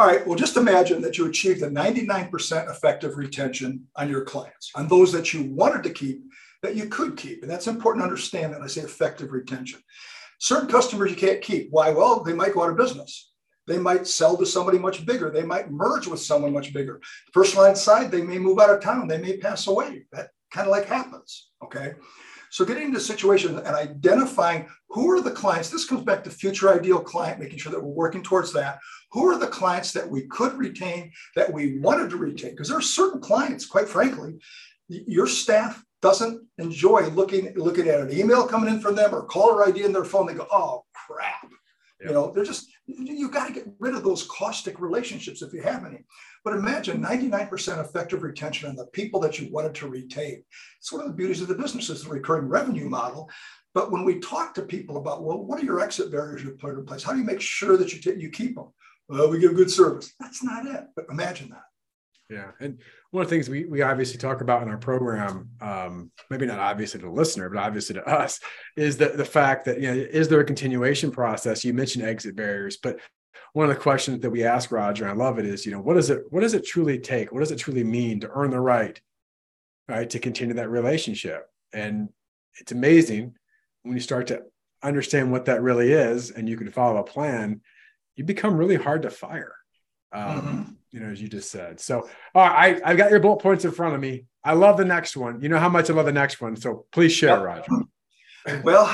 [0.00, 4.70] All right, well, just imagine that you achieved a 99% effective retention on your clients,
[4.74, 6.22] on those that you wanted to keep
[6.62, 7.42] that you could keep.
[7.42, 9.78] And that's important to understand that I say effective retention.
[10.38, 11.68] Certain customers you can't keep.
[11.70, 11.90] Why?
[11.90, 13.30] Well, they might go out of business.
[13.66, 15.30] They might sell to somebody much bigger.
[15.30, 17.02] They might merge with someone much bigger.
[17.34, 19.06] Personal line side, they may move out of town.
[19.06, 20.06] They may pass away.
[20.12, 21.50] That kind of like happens.
[21.62, 21.92] Okay.
[22.50, 26.72] So getting into situations and identifying who are the clients, this comes back to future
[26.72, 28.80] ideal client, making sure that we're working towards that.
[29.12, 32.50] Who are the clients that we could retain, that we wanted to retain?
[32.50, 34.38] Because there are certain clients, quite frankly,
[34.88, 39.66] your staff doesn't enjoy looking looking at an email coming in from them or caller
[39.66, 40.26] ID in their phone.
[40.26, 41.42] They go, oh crap.
[42.00, 42.08] Yep.
[42.08, 45.62] You know, they're just you got to get rid of those caustic relationships if you
[45.62, 46.04] have any.
[46.44, 50.42] But imagine 99% effective retention on the people that you wanted to retain.
[50.78, 53.28] It's one of the beauties of the business is the recurring revenue model.
[53.74, 56.74] But when we talk to people about, well, what are your exit barriers you put
[56.74, 57.02] in place?
[57.02, 58.68] How do you make sure that you, t- you keep them?
[59.08, 60.12] Well, we give good service.
[60.18, 60.86] That's not it.
[60.96, 61.64] But imagine that.
[62.30, 62.52] Yeah.
[62.60, 62.78] And
[63.10, 66.60] one of the things we, we obviously talk about in our program, um, maybe not
[66.60, 68.38] obviously to the listener, but obviously to us,
[68.76, 71.64] is the, the fact that, you know, is there a continuation process?
[71.64, 73.00] You mentioned exit barriers, but
[73.52, 75.80] one of the questions that we ask Roger, and I love it, is, you know,
[75.80, 77.32] what does it, what does it truly take?
[77.32, 79.00] What does it truly mean to earn the right,
[79.88, 81.46] right, to continue that relationship?
[81.72, 82.10] And
[82.60, 83.34] it's amazing
[83.82, 84.42] when you start to
[84.84, 87.60] understand what that really is and you can follow a plan,
[88.14, 89.54] you become really hard to fire.
[90.12, 91.80] Um, mm-hmm you know, as you just said.
[91.80, 94.26] So, all right, I, I've got your bullet points in front of me.
[94.42, 95.40] I love the next one.
[95.40, 96.56] You know how much I love the next one.
[96.56, 97.42] So please share, yep.
[97.42, 97.72] Roger.
[98.64, 98.90] Well,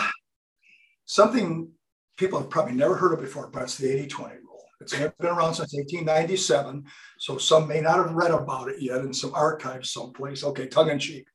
[1.04, 1.70] something
[2.16, 4.64] people have probably never heard of before, but it's the 80 20 rule.
[4.80, 6.84] It's been around since 1897.
[7.20, 10.42] So some may not have read about it yet in some archives someplace.
[10.42, 11.28] Okay, tongue in cheek.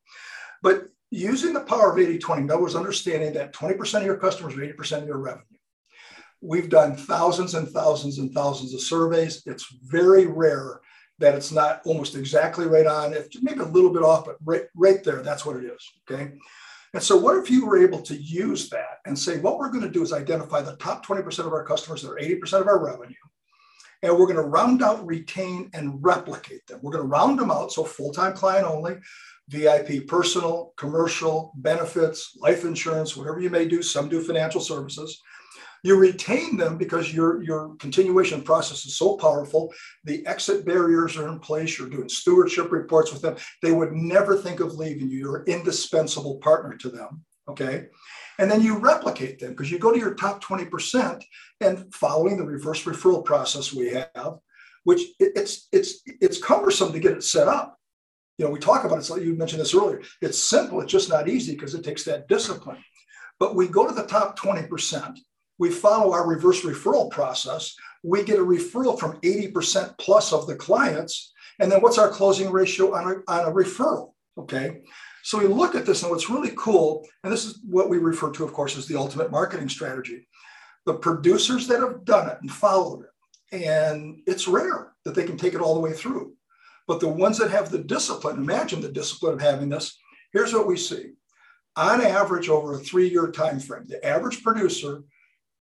[0.61, 4.55] But using the power of 80 20, that was understanding that 20% of your customers
[4.55, 5.45] are 80% of your revenue.
[6.41, 9.43] We've done thousands and thousands and thousands of surveys.
[9.45, 10.81] It's very rare
[11.19, 13.13] that it's not almost exactly right on.
[13.13, 15.91] If maybe a little bit off, but right, right there, that's what it is.
[16.09, 16.31] Okay.
[16.93, 19.83] And so, what if you were able to use that and say, what we're going
[19.83, 22.83] to do is identify the top 20% of our customers that are 80% of our
[22.83, 23.15] revenue,
[24.03, 26.79] and we're going to round out, retain, and replicate them.
[26.81, 27.71] We're going to round them out.
[27.71, 28.97] So, full time client only,
[29.47, 33.81] VIP personal, commercial, benefits, life insurance, whatever you may do.
[33.81, 35.21] Some do financial services.
[35.83, 39.73] You retain them because your, your continuation process is so powerful.
[40.03, 41.77] The exit barriers are in place.
[41.77, 43.35] You're doing stewardship reports with them.
[43.61, 45.17] They would never think of leaving you.
[45.17, 47.23] You're an indispensable partner to them.
[47.49, 47.87] Okay.
[48.39, 51.21] And then you replicate them because you go to your top 20%
[51.59, 54.37] and following the reverse referral process we have,
[54.83, 57.77] which it's it's it's cumbersome to get it set up.
[58.37, 60.01] You know, we talk about it, so you mentioned this earlier.
[60.21, 62.83] It's simple, it's just not easy because it takes that discipline.
[63.39, 65.19] But we go to the top 20%,
[65.61, 70.55] we follow our reverse referral process, we get a referral from 80% plus of the
[70.55, 71.31] clients.
[71.59, 74.13] And then what's our closing ratio on a, on a referral?
[74.39, 74.81] Okay.
[75.21, 78.31] So we look at this, and what's really cool, and this is what we refer
[78.31, 80.27] to, of course, as the ultimate marketing strategy.
[80.87, 85.37] The producers that have done it and followed it, and it's rare that they can
[85.37, 86.33] take it all the way through.
[86.87, 89.95] But the ones that have the discipline, imagine the discipline of having this.
[90.33, 91.11] Here's what we see.
[91.75, 95.03] On average, over a three-year time frame, the average producer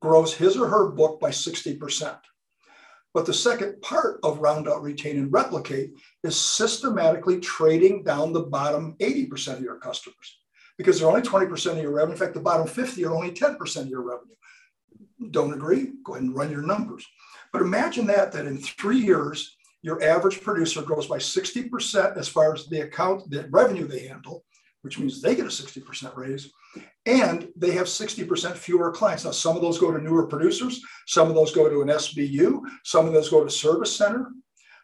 [0.04, 2.18] grows his or her book by 60%.
[3.14, 8.42] But the second part of round out, retain, and replicate is systematically trading down the
[8.42, 10.38] bottom 80% of your customers
[10.76, 12.12] because they're only 20% of your revenue.
[12.12, 14.34] In fact, the bottom 50 are only 10% of your revenue.
[15.30, 15.92] Don't agree?
[16.04, 17.06] Go ahead and run your numbers.
[17.50, 22.52] But imagine that that in three years, your average producer grows by 60% as far
[22.52, 24.44] as the account, the revenue they handle,
[24.84, 26.52] which means they get a 60% raise
[27.06, 29.24] and they have 60% fewer clients.
[29.24, 32.60] Now, some of those go to newer producers, some of those go to an SBU,
[32.84, 34.30] some of those go to service center,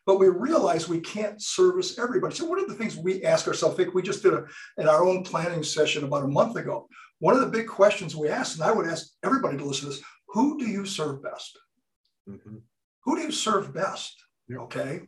[0.06, 2.34] but we realize we can't service everybody.
[2.34, 4.44] So, one of the things we ask ourselves, Vic, we just did a,
[4.78, 6.88] in our own planning session about a month ago.
[7.18, 9.94] One of the big questions we asked, and I would ask everybody to listen to
[9.94, 11.58] this who do you serve best?
[12.26, 12.56] Mm-hmm.
[13.04, 14.16] Who do you serve best?
[14.50, 15.02] Okay.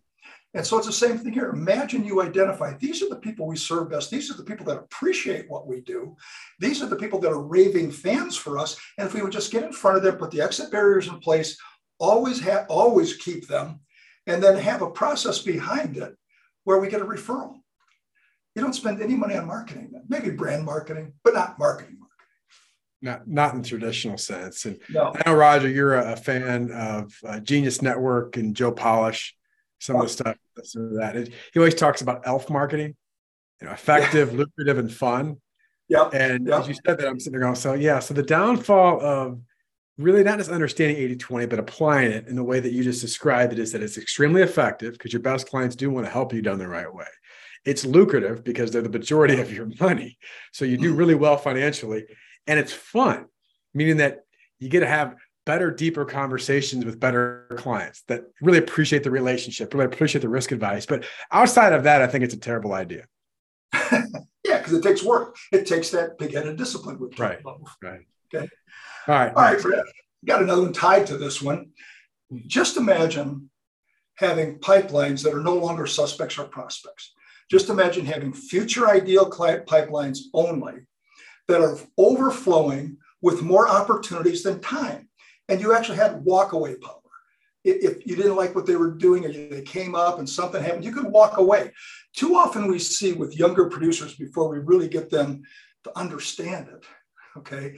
[0.54, 1.48] And so it's the same thing here.
[1.48, 4.10] Imagine you identify these are the people we serve best.
[4.10, 6.14] These are the people that appreciate what we do.
[6.58, 8.76] These are the people that are raving fans for us.
[8.98, 11.18] And if we would just get in front of them, put the exit barriers in
[11.20, 11.56] place,
[11.98, 13.80] always have always keep them,
[14.26, 16.14] and then have a process behind it
[16.64, 17.54] where we get a referral.
[18.54, 20.02] You don't spend any money on marketing, then.
[20.08, 21.98] maybe brand marketing, but not marketing
[23.04, 24.64] not not in traditional sense.
[24.64, 25.12] And no.
[25.12, 29.34] I know Roger, you're a, fan of uh, Genius Network and Joe Polish
[29.82, 32.94] some of the stuff that it, he always talks about elf marketing,
[33.60, 34.38] you know, effective, yeah.
[34.38, 35.36] lucrative, and fun.
[35.88, 36.08] Yeah.
[36.12, 37.98] And as you said that, I'm sitting there going, so yeah.
[37.98, 39.40] So the downfall of
[39.98, 43.00] really not just understanding 80 20, but applying it in the way that you just
[43.00, 46.32] described it is that it's extremely effective because your best clients do want to help
[46.32, 47.06] you done the right way.
[47.64, 50.16] It's lucrative because they're the majority of your money.
[50.52, 50.98] So you do mm-hmm.
[50.98, 52.06] really well financially.
[52.46, 53.26] And it's fun,
[53.74, 54.20] meaning that
[54.60, 59.72] you get to have better, deeper conversations with better clients that really appreciate the relationship,
[59.74, 60.86] really appreciate the risk advice.
[60.86, 63.06] But outside of that, I think it's a terrible idea.
[63.72, 65.36] yeah, because it takes work.
[65.50, 66.98] It takes that big-headed discipline.
[66.98, 67.40] With right.
[67.82, 68.00] Right.
[68.34, 68.48] Okay.
[69.08, 69.34] All right.
[69.34, 69.60] All right.
[69.60, 69.82] Fred,
[70.24, 71.70] got another one tied to this one.
[72.46, 73.50] Just imagine
[74.16, 77.12] having pipelines that are no longer suspects or prospects.
[77.50, 80.86] Just imagine having future ideal client pipelines only
[81.48, 85.08] that are overflowing with more opportunities than time
[85.48, 86.98] and you actually had walkaway power.
[87.64, 90.84] If you didn't like what they were doing or they came up and something happened,
[90.84, 91.70] you could walk away.
[92.16, 95.42] Too often we see with younger producers before we really get them
[95.84, 96.84] to understand it,
[97.36, 97.76] okay,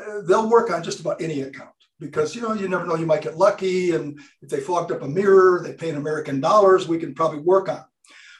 [0.00, 3.06] uh, they'll work on just about any account because you know you never know you
[3.06, 6.86] might get lucky and if they fogged up a mirror they pay in american dollars
[6.86, 7.84] we can probably work on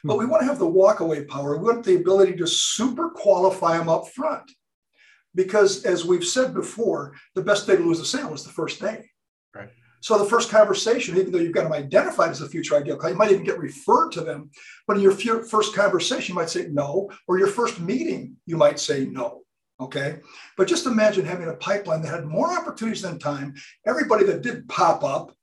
[0.03, 0.31] but we hmm.
[0.31, 4.07] want to have the walkaway power we want the ability to super qualify them up
[4.09, 4.51] front
[5.37, 8.81] because as we've said before, the best day to lose a sale is the first
[8.81, 9.09] day.
[9.55, 9.69] Right.
[10.01, 13.15] So the first conversation, even though you've got them identified as a future ideal client,
[13.15, 14.49] you might even get referred to them.
[14.87, 18.79] But in your first conversation, you might say no, or your first meeting, you might
[18.79, 19.43] say no.
[19.79, 20.19] Okay.
[20.57, 23.53] But just imagine having a pipeline that had more opportunities than time.
[23.85, 25.33] Everybody that did pop up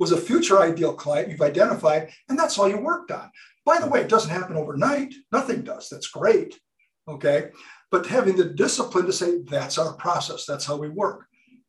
[0.00, 3.30] was a future ideal client you've identified, and that's all you worked on.
[3.64, 5.14] By the way, it doesn't happen overnight.
[5.30, 5.88] Nothing does.
[5.88, 6.58] That's great.
[7.06, 7.50] Okay
[7.90, 10.46] but having the discipline to say that's our process.
[10.46, 11.26] That's how we work.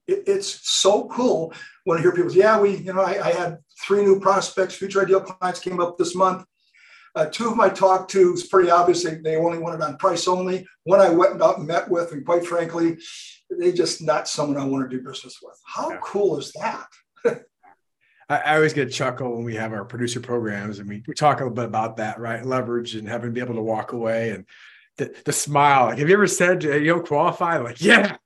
[0.07, 1.53] It, it's so cool
[1.83, 4.75] when i hear people say yeah we you know I, I, had three new prospects.
[4.75, 6.45] Future ideal clients came up this month.
[7.13, 9.03] Uh, two of them i talked to it's pretty obvious.
[9.03, 10.65] They, they only wanted on price only.
[10.85, 12.97] One i went out and met with and quite frankly
[13.59, 15.59] they just not someone i want to do business with.
[15.65, 15.99] How yeah.
[16.01, 16.87] cool is that?
[18.29, 21.41] I, always get a chuckle when we have our producer programs and we, we talk
[21.41, 22.45] a little bit about that, right?
[22.45, 24.29] Leverage and having to be able to walk away.
[24.29, 24.45] And
[24.97, 25.85] the, the smile.
[25.85, 27.57] Like, have you ever said you don't qualify?
[27.57, 28.17] Like, yeah,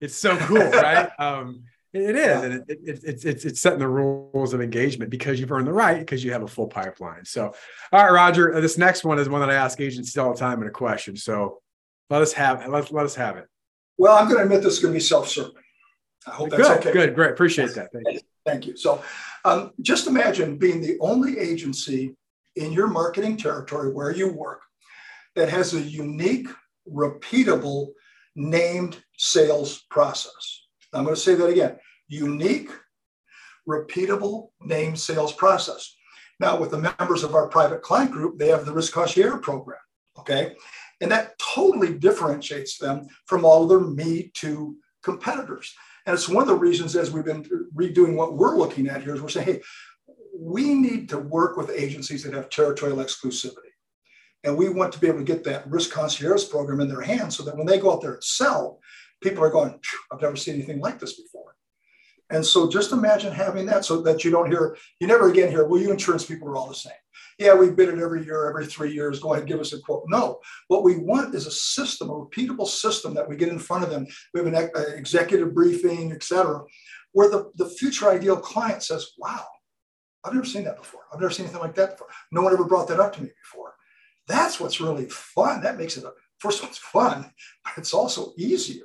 [0.00, 1.08] it's so cool, right?
[1.18, 5.40] Um, it is, and it, it, it's it's it's setting the rules of engagement because
[5.40, 7.24] you've earned the right because you have a full pipeline.
[7.24, 7.54] So,
[7.92, 10.60] all right, Roger, this next one is one that I ask agents all the time
[10.60, 11.16] in a question.
[11.16, 11.60] So,
[12.10, 13.46] let us have let let us have it.
[13.96, 15.52] Well, I'm going to admit this is going to be self-serving.
[16.26, 16.92] I hope that's good, okay.
[16.92, 17.30] Good, great.
[17.30, 17.90] Appreciate that.
[17.92, 18.20] Thank you.
[18.44, 18.76] Thank you.
[18.76, 19.02] So
[19.44, 22.14] um, just imagine being the only agency
[22.56, 24.62] in your marketing territory where you work
[25.38, 26.48] that has a unique,
[26.92, 27.88] repeatable,
[28.34, 30.66] named sales process.
[30.92, 31.76] I'm going to say that again
[32.08, 32.70] unique,
[33.68, 35.94] repeatable, named sales process.
[36.40, 39.78] Now, with the members of our private client group, they have the Risk Concierge program.
[40.18, 40.54] Okay.
[41.00, 45.74] And that totally differentiates them from all their Me Too competitors.
[46.06, 47.44] And it's one of the reasons, as we've been
[47.76, 49.62] redoing what we're looking at here, is we're saying, hey,
[50.36, 53.67] we need to work with agencies that have territorial exclusivity.
[54.44, 57.36] And we want to be able to get that risk concierge program in their hands
[57.36, 58.78] so that when they go out there and sell,
[59.22, 59.78] people are going,
[60.12, 61.56] I've never seen anything like this before.
[62.30, 65.66] And so just imagine having that so that you don't hear, you never again hear,
[65.66, 66.92] well, you insurance people are all the same.
[67.38, 69.18] Yeah, we bid it every year, every three years.
[69.18, 70.04] Go ahead, give us a quote.
[70.08, 73.84] No, what we want is a system, a repeatable system that we get in front
[73.84, 74.06] of them.
[74.34, 76.62] We have an uh, executive briefing, et cetera,
[77.12, 79.46] where the, the future ideal client says, wow,
[80.24, 81.02] I've never seen that before.
[81.12, 82.08] I've never seen anything like that before.
[82.30, 83.74] No one ever brought that up to me before.
[84.28, 85.62] That's what's really fun.
[85.62, 87.32] That makes it, a, first of all, it's fun,
[87.64, 88.84] but it's also easier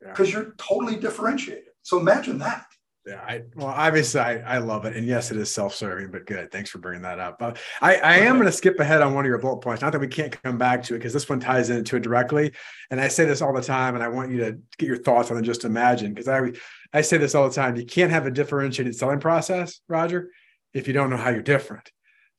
[0.00, 0.40] because yeah.
[0.40, 1.64] you're totally differentiated.
[1.82, 2.66] So imagine that.
[3.06, 6.52] Yeah, I well, obviously I, I love it, and yes, it is self-serving, but good.
[6.52, 7.40] Thanks for bringing that up.
[7.40, 9.80] Uh, I I am going to skip ahead on one of your bullet points.
[9.80, 12.52] Not that we can't come back to it because this one ties into it directly.
[12.90, 15.30] And I say this all the time, and I want you to get your thoughts
[15.30, 15.42] on it.
[15.42, 16.52] Just imagine, because I
[16.92, 17.74] I say this all the time.
[17.76, 20.30] You can't have a differentiated selling process, Roger,
[20.74, 21.90] if you don't know how you're different.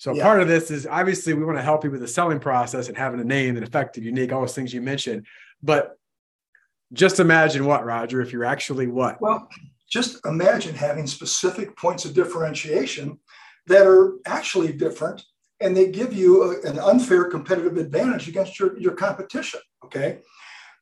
[0.01, 0.23] So yeah.
[0.23, 2.97] part of this is obviously we want to help you with the selling process and
[2.97, 5.27] having a name and effective, unique, all those things you mentioned.
[5.61, 5.95] But
[6.91, 9.21] just imagine what, Roger, if you're actually what?
[9.21, 9.47] Well,
[9.91, 13.19] just imagine having specific points of differentiation
[13.67, 15.23] that are actually different
[15.59, 19.59] and they give you a, an unfair competitive advantage against your, your competition.
[19.85, 20.21] Okay.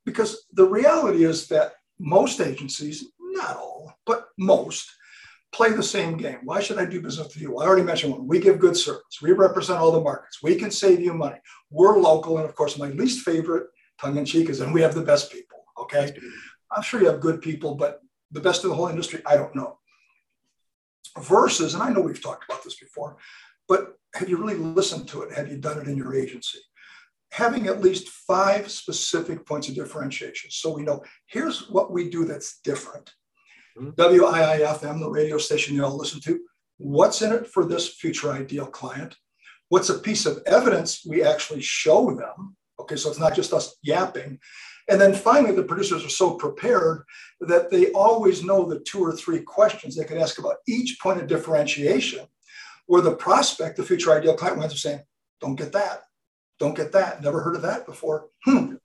[0.06, 4.90] Because the reality is that most agencies, not all, but most,
[5.52, 6.40] play the same game.
[6.44, 7.58] Why should I do business with you?
[7.58, 8.28] I already mentioned one.
[8.28, 9.20] We give good service.
[9.22, 10.44] We represent all the markets.
[10.44, 11.38] We can save you money.
[11.72, 12.38] We're local.
[12.38, 13.68] And of course, my least favorite
[14.00, 15.64] tongue in cheek is, and we have the best people.
[15.80, 16.14] Okay.
[16.72, 19.56] I'm sure you have good people, but the best in the whole industry, I don't
[19.56, 19.80] know.
[21.20, 23.18] Versus, and I know we've talked about this before,
[23.68, 25.34] but have you really listened to it?
[25.34, 26.60] Have you done it in your agency?
[27.32, 30.50] Having at least five specific points of differentiation.
[30.52, 33.12] So we know here's what we do that's different.
[33.80, 34.02] Mm-hmm.
[34.02, 36.39] WIIFM, the radio station you all listen to,
[36.78, 39.15] what's in it for this future ideal client?
[39.70, 42.56] What's a piece of evidence we actually show them?
[42.80, 44.39] Okay, so it's not just us yapping.
[44.89, 47.04] And then finally, the producers are so prepared
[47.42, 51.22] that they always know the two or three questions they could ask about each point
[51.22, 52.26] of differentiation,
[52.88, 55.02] where the prospect, the future ideal client, winds up saying,
[55.39, 56.02] Don't get that.
[56.58, 57.22] Don't get that.
[57.22, 58.28] Never heard of that before.
[58.46, 58.76] Hmm.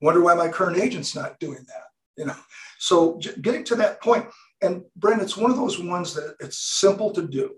[0.00, 1.84] Wonder why my current agent's not doing that.
[2.16, 2.36] You know,
[2.80, 4.24] so getting to that point,
[4.62, 7.56] and Brent, it's one of those ones that it's simple to do.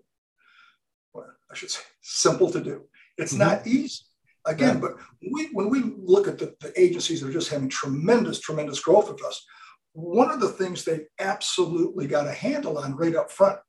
[1.14, 2.82] Well, I should say simple to do.
[3.16, 3.48] It's mm-hmm.
[3.48, 4.02] not easy
[4.46, 4.80] again.
[4.80, 4.96] But
[5.30, 9.12] we, when we look at the, the agencies that are just having tremendous, tremendous growth
[9.12, 9.46] with us,
[9.92, 13.60] one of the things they absolutely got a handle on right up front,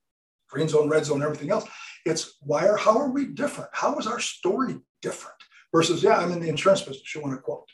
[0.49, 1.65] green zone, red zone, everything else,
[2.03, 3.69] it's why or how are we different?
[3.73, 5.37] How is our story different?
[5.71, 7.13] Versus, yeah, I'm in the insurance business.
[7.13, 7.69] You want to quote.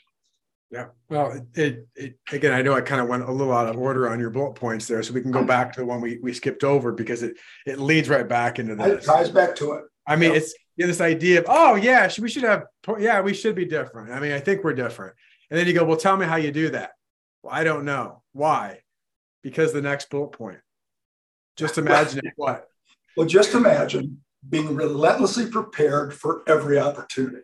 [0.70, 0.86] Yeah.
[1.08, 4.08] Well, it, it, again, I know I kind of went a little out of order
[4.08, 6.32] on your bullet points there, so we can go back to the one we, we
[6.32, 9.04] skipped over because it it leads right back into this.
[9.04, 9.84] It ties back to it.
[10.06, 10.42] I mean, yep.
[10.42, 12.64] it's you know, this idea of, oh yeah, we should have,
[12.98, 14.12] yeah, we should be different.
[14.12, 15.14] I mean, I think we're different.
[15.50, 16.92] And then you go, well, tell me how you do that.
[17.42, 18.22] Well, I don't know.
[18.32, 18.80] Why?
[19.42, 20.58] Because the next bullet point.
[21.56, 22.68] Just imagine what?
[23.16, 27.42] Well, just imagine being relentlessly prepared for every opportunity.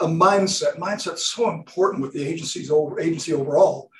[0.00, 0.78] A mindset.
[0.78, 3.90] Mindset's so important with the agency's over agency overall,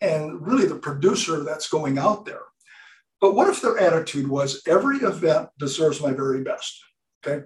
[0.00, 2.42] and really the producer that's going out there.
[3.20, 6.82] But what if their attitude was every event deserves my very best?
[7.26, 7.44] Okay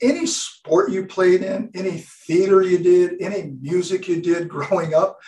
[0.00, 5.18] any sport you played in, any theater you did, any music you did growing up,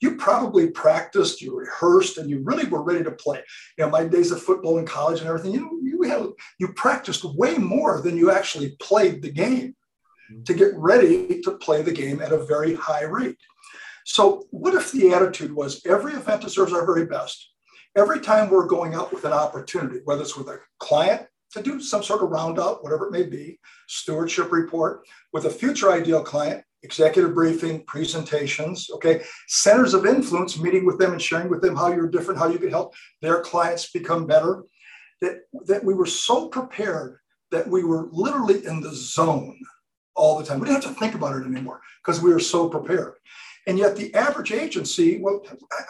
[0.00, 3.40] you probably practiced, you rehearsed, and you really were ready to play.
[3.78, 6.26] You know, my days of football in college and everything, you you had
[6.58, 9.76] you practiced way more than you actually played the game.
[10.44, 13.36] To get ready to play the game at a very high rate.
[14.04, 17.50] So, what if the attitude was every event deserves our very best?
[17.96, 21.80] Every time we're going out with an opportunity, whether it's with a client, to do
[21.80, 26.64] some sort of roundup, whatever it may be, stewardship report with a future ideal client,
[26.82, 31.92] executive briefing, presentations, okay, centers of influence, meeting with them and sharing with them how
[31.92, 34.64] you're different, how you can help their clients become better.
[35.20, 37.18] That, that we were so prepared
[37.52, 39.60] that we were literally in the zone
[40.14, 40.60] all the time.
[40.60, 43.14] We didn't have to think about it anymore because we were so prepared.
[43.66, 45.40] And yet, the average agency, well,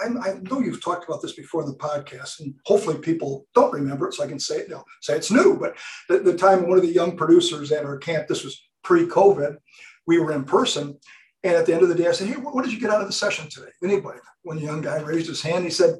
[0.04, 3.72] I, I, know you've talked about this before in the podcast, and hopefully people don't
[3.72, 4.84] remember it, so I can say it now.
[5.00, 5.76] Say it's new, but
[6.10, 9.56] the, the time one of the young producers at our camp, this was pre COVID,
[10.06, 10.98] we were in person.
[11.44, 13.00] And at the end of the day, I said, Hey, what did you get out
[13.00, 13.70] of the session today?
[13.82, 14.18] Anybody?
[14.42, 15.64] One young guy raised his hand.
[15.64, 15.96] He said,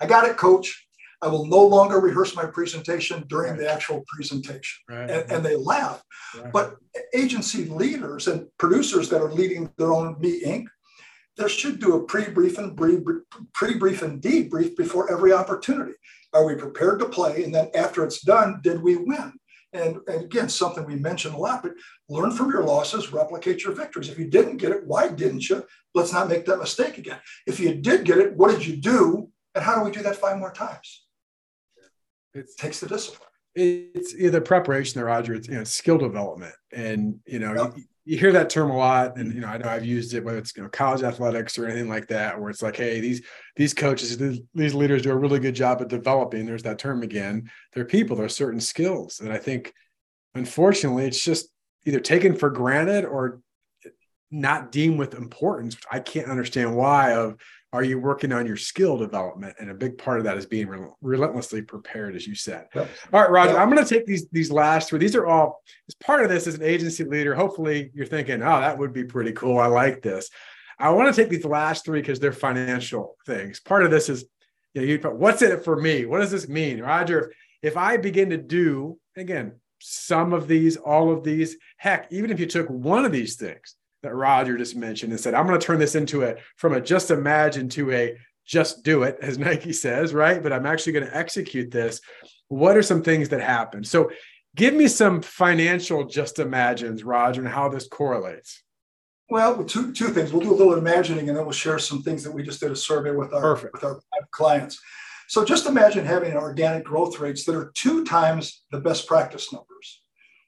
[0.00, 0.85] I got it, coach.
[1.22, 3.60] I will no longer rehearse my presentation during right.
[3.60, 4.82] the actual presentation.
[4.88, 5.10] Right.
[5.10, 6.02] And, and, they laugh.
[6.38, 6.52] Right.
[6.52, 6.76] But
[7.14, 10.66] agency leaders and producers that are leading their own Me Inc.,
[11.36, 15.92] they should do a pre-brief and pre-brief and debrief before every opportunity.
[16.32, 17.44] Are we prepared to play?
[17.44, 19.32] And then after it's done, did we win?
[19.72, 21.72] And, and again, something we mention a lot, but
[22.08, 24.08] learn from your losses, replicate your victories.
[24.08, 25.64] If you didn't get it, why didn't you?
[25.94, 27.18] Let's not make that mistake again.
[27.46, 29.30] If you did get it, what did you do?
[29.54, 31.05] And how do we do that five more times?
[32.36, 33.28] It takes the discipline.
[33.54, 36.54] It's either preparation or Roger, it's you know, skill development.
[36.72, 37.72] And you know, yep.
[37.76, 39.16] you, you, hear that term a lot.
[39.16, 41.66] And you know, I know I've used it whether it's you know college athletics or
[41.66, 43.22] anything like that, where it's like, hey, these
[43.56, 46.44] these coaches, these, these leaders do a really good job at developing.
[46.44, 47.50] There's that term again.
[47.72, 49.20] They're people, they're certain skills.
[49.20, 49.72] And I think
[50.34, 51.48] unfortunately it's just
[51.86, 53.40] either taken for granted or
[54.30, 57.36] not deemed with importance, which I can't understand why of
[57.72, 59.56] are you working on your skill development?
[59.58, 62.66] And a big part of that is being re- relentlessly prepared as you said.
[62.74, 62.88] Yep.
[63.12, 63.60] all right roger yep.
[63.60, 64.98] i'm going to take these these last three.
[64.98, 67.34] These are all as part of this as an agency leader.
[67.34, 69.58] Hopefully you're thinking oh that would be pretty cool.
[69.58, 70.30] I like this.
[70.78, 73.60] I want to take these last three because they're financial things.
[73.60, 74.24] Part of this is
[74.74, 76.06] you know you what's in it for me?
[76.06, 76.80] What does this mean?
[76.80, 77.26] Roger if,
[77.62, 82.40] if i begin to do again some of these all of these heck even if
[82.40, 85.66] you took one of these things that Roger just mentioned and said, I'm going to
[85.66, 88.16] turn this into a from a just imagine to a
[88.46, 90.42] just do it, as Nike says, right?
[90.42, 92.00] But I'm actually going to execute this.
[92.48, 93.84] What are some things that happen?
[93.84, 94.10] So
[94.54, 98.62] give me some financial just imagines, Roger, and how this correlates.
[99.28, 100.32] Well, two, two things.
[100.32, 102.70] We'll do a little imagining and then we'll share some things that we just did
[102.70, 103.74] a survey with our, Perfect.
[103.74, 104.80] with our clients.
[105.28, 110.02] So just imagine having organic growth rates that are two times the best practice numbers.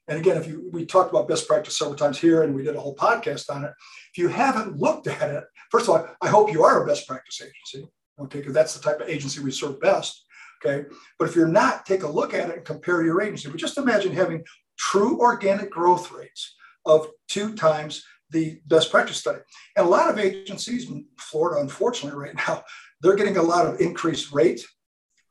[0.08, 2.76] And again, if you we talked about best practice several times here, and we did
[2.76, 3.72] a whole podcast on it.
[4.12, 7.06] If you haven't looked at it, first of all, I hope you are a best
[7.06, 7.90] practice agency,
[8.20, 10.24] okay, because that's the type of agency we serve best.
[10.64, 10.88] Okay,
[11.18, 13.48] but if you're not, take a look at it and compare your agency.
[13.48, 14.44] But just imagine having
[14.78, 19.40] true organic growth rates of two times the best practice study.
[19.76, 22.62] And a lot of agencies in Florida, unfortunately, right now,
[23.00, 24.64] they're getting a lot of increased rate.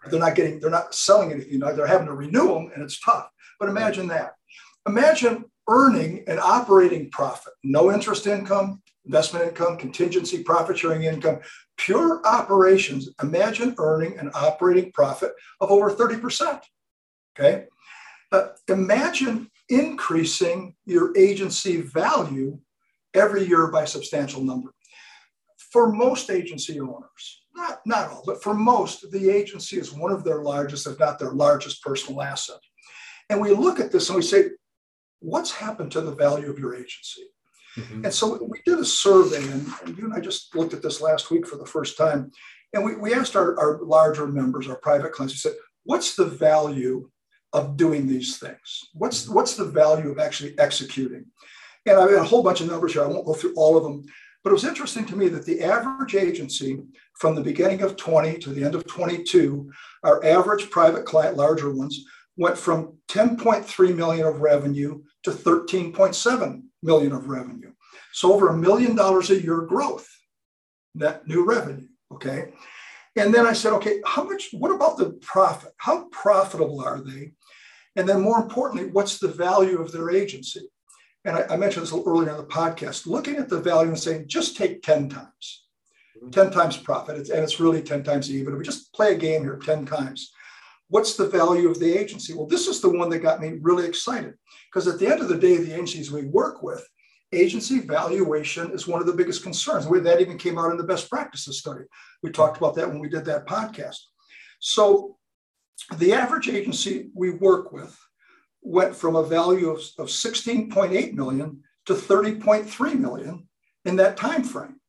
[0.10, 1.52] They're not getting, they're not selling anything.
[1.52, 3.28] You know, they're having to renew them, and it's tough.
[3.60, 4.37] But imagine that.
[4.88, 11.40] Imagine earning an operating profit, no interest income, investment income, contingency, profit sharing income,
[11.78, 13.10] pure operations.
[13.22, 16.62] Imagine earning an operating profit of over 30%.
[17.38, 17.66] Okay.
[18.32, 22.60] Uh, imagine increasing your agency value
[23.14, 24.74] every year by a substantial number.
[25.72, 30.24] For most agency owners, not, not all, but for most, the agency is one of
[30.24, 32.60] their largest, if not their largest personal asset.
[33.30, 34.52] And we look at this and we say,
[35.20, 37.24] what's happened to the value of your agency?
[37.78, 38.06] Mm-hmm.
[38.06, 41.02] And so we did a survey, and, and, you and I just looked at this
[41.02, 42.32] last week for the first time.
[42.74, 46.26] And we, we asked our, our larger members, our private clients, we said, what's the
[46.26, 47.10] value
[47.54, 48.90] of doing these things?
[48.94, 51.26] What's, what's the value of actually executing?
[51.86, 53.04] And I have a whole bunch of numbers here.
[53.04, 54.04] I won't go through all of them.
[54.44, 56.80] But it was interesting to me that the average agency
[57.16, 59.72] from the beginning of 20 to the end of 22,
[60.04, 62.06] our average private client, larger ones,
[62.38, 67.72] went from 10.3 million of revenue to 13.7 million of revenue.
[68.14, 70.08] So over a million dollars a year growth,
[70.96, 71.88] net new revenue.
[72.14, 72.54] Okay.
[73.16, 75.72] And then I said, okay, how much, what about the profit?
[75.78, 77.32] How profitable are they?
[77.96, 80.70] And then more importantly, what's the value of their agency?
[81.26, 83.90] And I, I mentioned this a little earlier in the podcast, looking at the value
[83.90, 85.66] and saying, just take 10 times,
[86.16, 86.30] mm-hmm.
[86.30, 87.18] 10 times profit.
[87.18, 88.54] It's, and it's really 10 times even.
[88.54, 90.32] If we just play a game here 10 times,
[90.90, 92.34] what's the value of the agency?
[92.34, 94.34] Well, this is the one that got me really excited
[94.72, 96.86] because at the end of the day, the agencies we work with,
[97.34, 99.88] agency valuation is one of the biggest concerns.
[99.88, 101.84] That even came out in the best practices study.
[102.24, 103.98] We talked about that when we did that podcast.
[104.60, 105.18] So
[105.98, 107.98] the average agency we work with
[108.62, 113.48] went from a value of, of 16.8 million to 30.3 million
[113.86, 114.80] in that time frame.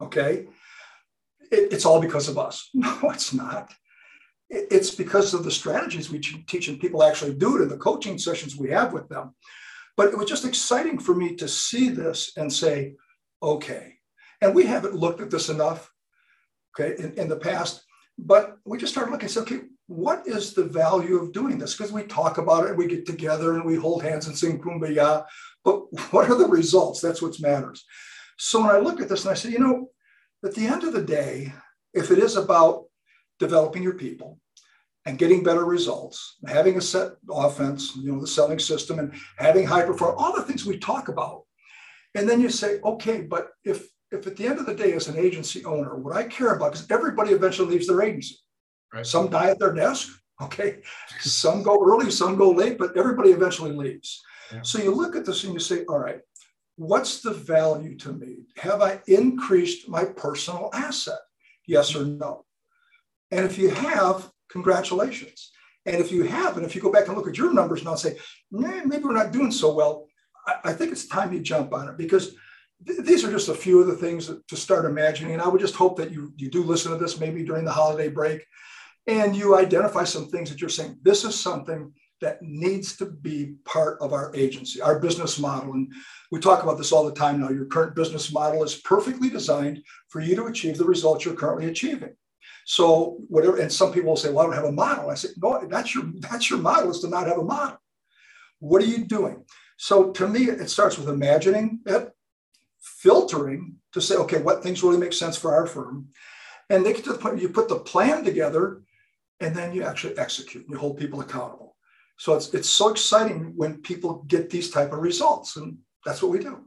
[0.00, 0.46] Okay.
[1.50, 2.70] It, it's all because of us.
[2.74, 3.72] No, it's not
[4.50, 8.18] it's because of the strategies we teach and people actually do it in the coaching
[8.18, 9.34] sessions we have with them.
[9.96, 12.94] But it was just exciting for me to see this and say,
[13.42, 13.94] okay.
[14.40, 15.92] And we haven't looked at this enough,
[16.78, 17.82] okay, in, in the past.
[18.16, 21.74] But we just started looking and said, okay, what is the value of doing this?
[21.74, 24.60] Because we talk about it and we get together and we hold hands and sing
[24.60, 25.24] kumbaya.
[25.64, 25.82] But
[26.12, 27.00] what are the results?
[27.00, 27.84] That's what matters.
[28.38, 29.90] So when I look at this and I say, you know,
[30.44, 31.52] at the end of the day,
[31.92, 32.84] if it is about
[33.38, 34.38] developing your people
[35.04, 39.66] and getting better results, having a set offense, you know, the selling system and having
[39.66, 41.42] high perform, all the things we talk about.
[42.14, 45.08] And then you say, okay, but if if at the end of the day, as
[45.08, 48.36] an agency owner, what I care about, because everybody eventually leaves their agency.
[48.92, 49.06] Right.
[49.06, 50.08] Some die at their desk,
[50.42, 50.78] okay.
[51.20, 54.22] Some go early, some go late, but everybody eventually leaves.
[54.52, 54.62] Yeah.
[54.62, 56.20] So you look at this and you say, all right,
[56.76, 58.46] what's the value to me?
[58.56, 61.18] Have I increased my personal asset?
[61.66, 62.46] Yes or no?
[63.30, 65.50] And if you have, congratulations.
[65.86, 68.18] And if you haven't, if you go back and look at your numbers and say,
[68.50, 70.06] maybe we're not doing so well,
[70.46, 72.34] I, I think it's time you jump on it because
[72.86, 75.32] th- these are just a few of the things to start imagining.
[75.32, 77.72] And I would just hope that you, you do listen to this maybe during the
[77.72, 78.44] holiday break
[79.06, 83.54] and you identify some things that you're saying, this is something that needs to be
[83.64, 85.72] part of our agency, our business model.
[85.72, 85.92] And
[86.30, 87.48] we talk about this all the time now.
[87.48, 91.66] Your current business model is perfectly designed for you to achieve the results you're currently
[91.66, 92.14] achieving.
[92.70, 95.30] So whatever, and some people will say, "Well, I don't have a model." I say,
[95.38, 97.78] "No, that's your that's your model is to not have a model.
[98.58, 99.46] What are you doing?"
[99.78, 102.12] So to me, it starts with imagining it,
[102.78, 106.08] filtering to say, "Okay, what things really make sense for our firm,"
[106.68, 108.82] and they get to the point where you put the plan together,
[109.40, 110.64] and then you actually execute.
[110.64, 111.74] And you hold people accountable.
[112.18, 116.32] So it's it's so exciting when people get these type of results, and that's what
[116.32, 116.66] we do.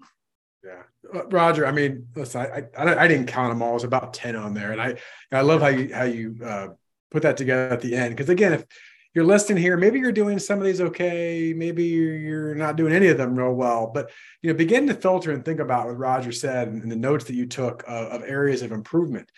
[0.63, 0.83] Yeah,
[1.13, 1.65] uh, Roger.
[1.65, 3.71] I mean, listen, I, I, I didn't count them all.
[3.71, 4.95] It was about ten on there, and I
[5.31, 6.67] I love how you how you uh,
[7.09, 8.65] put that together at the end because again, if
[9.13, 12.93] you're listening here, maybe you're doing some of these okay, maybe you're, you're not doing
[12.93, 15.97] any of them real well, but you know, begin to filter and think about what
[15.97, 19.29] Roger said and, and the notes that you took of, of areas of improvement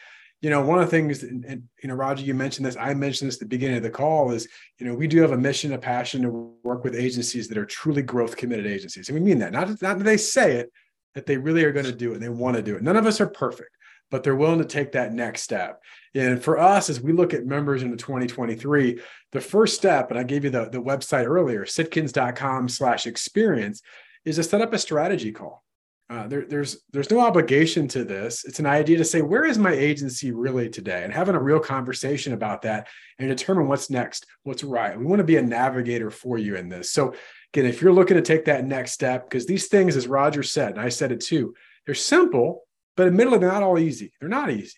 [0.44, 2.76] you know, one of the things, and, and, you know, Roger, you mentioned this.
[2.76, 4.32] I mentioned this at the beginning of the call.
[4.32, 4.46] Is
[4.78, 7.66] you know, we do have a mission, a passion to work with agencies that are
[7.66, 9.54] truly growth committed agencies, and we mean that.
[9.54, 10.70] Not not that they say it,
[11.16, 12.84] that they really are going to do it and they want to do it.
[12.84, 13.76] None of us are perfect,
[14.12, 15.82] but they're willing to take that next step.
[16.16, 19.00] And for us, as we look at members into 2023,
[19.32, 23.82] the first step, and I gave you the, the website earlier, sitkins.com slash experience,
[24.26, 25.64] is to set up a strategy call.
[26.10, 28.44] Uh, there, there's there's no obligation to this.
[28.46, 31.60] It's an idea to say where is my agency really today, and having a real
[31.60, 32.88] conversation about that
[33.18, 34.98] and determine what's next, what's right.
[34.98, 36.92] We want to be a navigator for you in this.
[36.92, 37.16] So
[37.54, 40.72] again, if you're looking to take that next step, because these things, as Roger said,
[40.72, 41.54] and I said it too,
[41.86, 42.64] they're simple,
[42.98, 44.12] but admittedly they're not all easy.
[44.20, 44.78] They're not easy.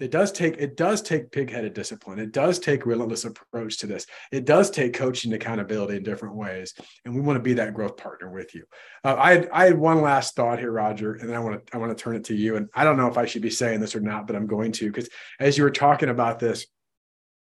[0.00, 2.18] It does take it does take pig-headed discipline.
[2.18, 4.06] It does take relentless approach to this.
[4.32, 7.96] It does take coaching accountability in different ways and we want to be that growth
[7.96, 8.64] partner with you.
[9.04, 11.74] Uh, i had i had one last thought here roger and then i want to
[11.74, 13.50] i want to turn it to you and i don't know if i should be
[13.50, 15.08] saying this or not but i'm going to because
[15.38, 16.66] as you were talking about this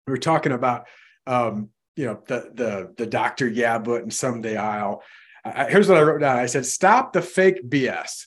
[0.06, 0.86] we were talking about
[1.26, 5.04] um, you know the the the doctor yeah but and someday i'll
[5.46, 8.26] I, here's what i wrote down i said stop the fake bs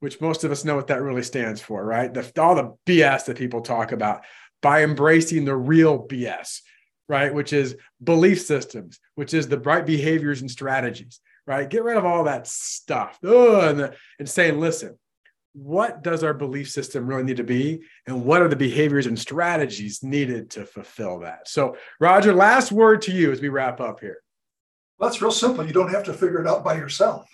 [0.00, 2.12] which most of us know what that really stands for, right?
[2.12, 4.24] The, all the BS that people talk about
[4.62, 6.60] by embracing the real BS,
[7.08, 7.32] right?
[7.32, 11.68] Which is belief systems, which is the right behaviors and strategies, right?
[11.68, 14.98] Get rid of all that stuff Ugh, and, the, and saying, listen,
[15.52, 17.82] what does our belief system really need to be?
[18.06, 21.48] And what are the behaviors and strategies needed to fulfill that?
[21.48, 24.18] So, Roger, last word to you as we wrap up here.
[24.98, 25.66] Well, it's real simple.
[25.66, 27.28] You don't have to figure it out by yourself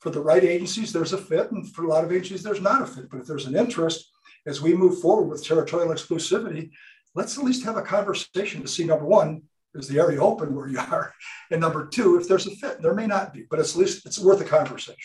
[0.00, 2.82] for the right agencies, there's a fit, and for a lot of agencies, there's not
[2.82, 3.10] a fit.
[3.10, 4.10] But if there's an interest
[4.46, 6.70] as we move forward with territorial exclusivity,
[7.14, 9.42] let's at least have a conversation to see number one,
[9.74, 11.12] is the area open where you are?
[11.50, 14.18] And number two, if there's a fit, there may not be, but at least it's
[14.18, 14.96] worth a conversation.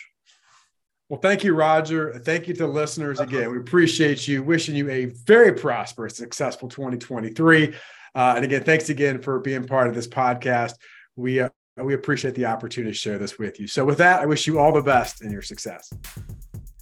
[1.10, 2.18] Well, thank you, Roger.
[2.20, 3.52] Thank you to the listeners again.
[3.52, 4.42] We appreciate you.
[4.42, 7.76] Wishing you a very prosperous, successful 2023.
[8.16, 10.74] Uh, and again, thanks again for being part of this podcast.
[11.16, 13.68] We uh, we appreciate the opportunity to share this with you.
[13.68, 15.92] So, with that, I wish you all the best in your success.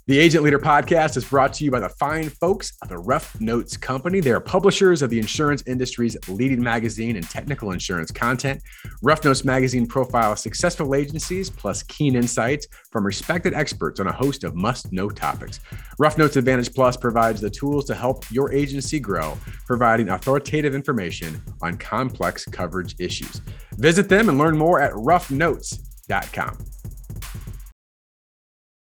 [0.06, 3.40] The Agent Leader podcast is brought to you by the fine folks at the Rough
[3.40, 4.20] Notes Company.
[4.20, 8.62] They are publishers of the insurance industry's leading magazine and technical insurance content.
[9.02, 14.44] Rough Notes magazine profiles successful agencies plus keen insights from respected experts on a host
[14.44, 15.62] of must know topics.
[15.98, 21.42] Rough Notes Advantage Plus provides the tools to help your agency grow, providing authoritative information
[21.62, 23.42] on complex coverage issues.
[23.78, 26.58] Visit them and learn more at roughnotes.com.